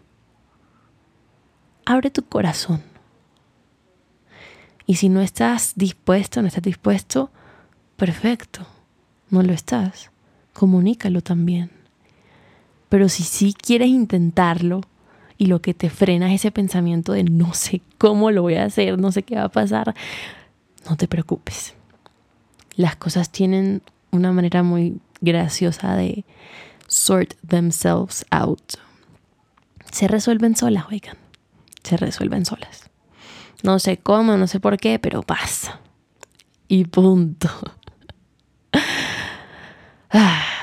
Abre 1.86 2.11
tu 2.11 2.24
corazón. 2.24 2.84
Y 4.88 4.95
si 4.95 5.09
no 5.09 5.22
estás 5.22 5.74
dispuesto, 5.76 6.41
no 6.41 6.47
estás 6.47 6.63
dispuesto, 6.63 7.32
perfecto, 7.95 8.68
no 9.32 9.41
lo 9.41 9.53
estás. 9.53 10.11
Comunícalo 10.53 11.22
también. 11.22 11.74
Pero 12.96 13.10
si 13.10 13.24
sí 13.24 13.54
quieres 13.54 13.89
intentarlo 13.89 14.80
y 15.38 15.48
lo 15.48 15.62
que 15.62 15.74
te 15.74 15.89
frena 15.89 16.34
es 16.34 16.39
ese 16.39 16.52
pensamiento 16.52 17.12
de 17.12 17.26
no 17.26 17.54
sé 17.54 17.82
cómo 17.98 18.32
lo 18.32 18.41
voy 18.41 18.56
a 18.56 18.64
hacer, 18.64 18.98
no 18.98 19.12
sé 19.12 19.24
qué 19.24 19.36
va 19.36 19.43
a 19.43 19.50
pasar, 19.50 19.93
no 20.89 20.96
te 20.96 21.10
preocupes. 21.10 21.74
Las 22.78 22.96
cosas 22.96 23.30
tienen 23.32 23.82
una 24.12 24.32
manera 24.32 24.64
muy 24.64 25.02
graciosa 25.20 25.98
de 25.98 26.24
sort 26.88 27.34
themselves 27.46 28.26
out. 28.30 28.76
se 29.91 30.08
resuelven 30.08 30.56
solas, 30.56 30.86
oigan. 30.89 31.18
Se 31.84 31.98
resuelven 31.98 32.46
solas. 32.46 32.89
No 33.62 33.80
sé 33.80 33.98
cómo, 33.98 34.38
no 34.38 34.48
sé 34.48 34.62
por 34.62 34.78
qué, 34.78 35.00
pero 35.00 35.22
pasa. 35.22 35.82
Y 36.70 36.86
punto. 36.86 37.50
Ah. 40.18 40.55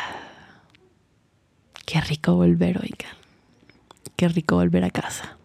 Rico 2.08 2.34
volver, 2.34 2.78
oigan. 2.78 3.16
Qué 4.16 4.28
rico 4.28 4.56
volver 4.56 4.84
a 4.84 4.90
casa. 4.90 5.36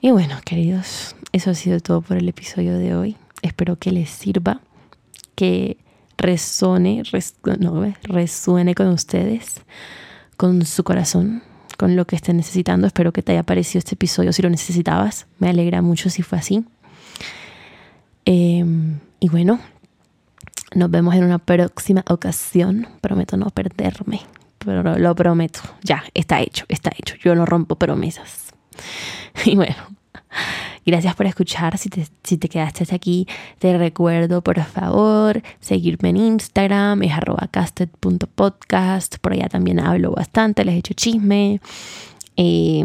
Y 0.00 0.10
bueno, 0.10 0.40
queridos, 0.44 1.14
eso 1.32 1.50
ha 1.50 1.54
sido 1.54 1.80
todo 1.80 2.00
por 2.02 2.16
el 2.16 2.28
episodio 2.28 2.78
de 2.78 2.94
hoy. 2.96 3.16
Espero 3.42 3.76
que 3.76 3.92
les 3.92 4.10
sirva, 4.10 4.60
que 5.34 5.76
resone, 6.16 7.02
resuene 8.02 8.74
con 8.74 8.88
ustedes, 8.88 9.60
con 10.36 10.64
su 10.64 10.82
corazón, 10.82 11.42
con 11.78 11.94
lo 11.94 12.06
que 12.06 12.16
estén 12.16 12.36
necesitando. 12.36 12.86
Espero 12.86 13.12
que 13.12 13.22
te 13.22 13.32
haya 13.32 13.42
parecido 13.42 13.78
este 13.78 13.94
episodio 13.94 14.32
si 14.32 14.42
lo 14.42 14.50
necesitabas. 14.50 15.26
Me 15.38 15.48
alegra 15.48 15.82
mucho 15.82 16.10
si 16.10 16.22
fue 16.22 16.38
así. 16.38 16.64
Em, 18.24 18.98
y 19.20 19.28
bueno, 19.28 19.60
nos 20.74 20.90
vemos 20.90 21.14
en 21.14 21.24
una 21.24 21.38
próxima 21.38 22.04
ocasión. 22.08 22.88
Prometo 23.00 23.36
no 23.36 23.50
perderme, 23.50 24.20
pero 24.58 24.98
lo 24.98 25.14
prometo. 25.14 25.60
Ya, 25.82 26.04
está 26.14 26.40
hecho, 26.40 26.64
está 26.68 26.90
hecho. 26.96 27.16
Yo 27.22 27.34
no 27.34 27.46
rompo 27.46 27.76
promesas. 27.76 28.52
Y 29.46 29.56
bueno, 29.56 29.74
gracias 30.84 31.14
por 31.14 31.26
escuchar. 31.26 31.78
Si 31.78 31.88
te, 31.88 32.06
si 32.22 32.36
te 32.36 32.48
quedaste 32.48 32.94
aquí, 32.94 33.26
te 33.58 33.76
recuerdo, 33.78 34.42
por 34.42 34.62
favor, 34.62 35.42
seguirme 35.60 36.10
en 36.10 36.18
Instagram, 36.18 37.02
es 37.02 37.12
arroba 37.12 37.48
casted.podcast. 37.50 39.16
Por 39.18 39.32
allá 39.32 39.48
también 39.48 39.80
hablo 39.80 40.12
bastante, 40.12 40.64
les 40.64 40.76
echo 40.76 40.94
chisme. 40.94 41.60
Eh, 42.36 42.84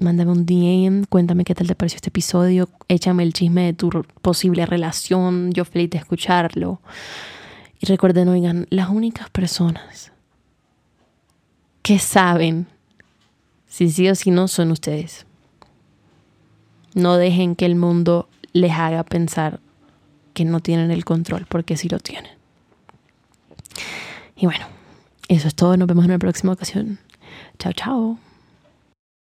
mándame 0.00 0.32
un 0.32 0.46
DM, 0.46 1.06
cuéntame 1.08 1.44
qué 1.44 1.54
tal 1.54 1.66
te 1.66 1.74
pareció 1.74 1.96
este 1.96 2.08
episodio, 2.08 2.68
échame 2.88 3.22
el 3.22 3.32
chisme 3.32 3.62
de 3.66 3.72
tu 3.72 3.90
posible 4.22 4.66
relación, 4.66 5.52
yo 5.52 5.64
feliz 5.64 5.90
de 5.90 5.98
escucharlo. 5.98 6.80
Y 7.80 7.86
recuerden, 7.86 8.28
oigan, 8.28 8.66
las 8.70 8.88
únicas 8.88 9.30
personas 9.30 10.12
que 11.82 11.98
saben 11.98 12.66
si 13.66 13.90
sí 13.90 14.08
o 14.08 14.14
si 14.14 14.30
no 14.30 14.48
son 14.48 14.70
ustedes. 14.70 15.26
No 16.94 17.16
dejen 17.16 17.56
que 17.56 17.66
el 17.66 17.74
mundo 17.74 18.28
les 18.52 18.70
haga 18.70 19.02
pensar 19.02 19.58
que 20.32 20.44
no 20.44 20.60
tienen 20.60 20.92
el 20.92 21.04
control, 21.04 21.46
porque 21.48 21.76
sí 21.76 21.88
lo 21.88 21.98
tienen. 21.98 22.30
Y 24.36 24.46
bueno, 24.46 24.66
eso 25.28 25.48
es 25.48 25.54
todo. 25.54 25.76
Nos 25.76 25.88
vemos 25.88 26.04
en 26.04 26.12
la 26.12 26.18
próxima 26.18 26.52
ocasión. 26.52 26.98
Chao, 27.58 27.72
chao. 27.72 28.18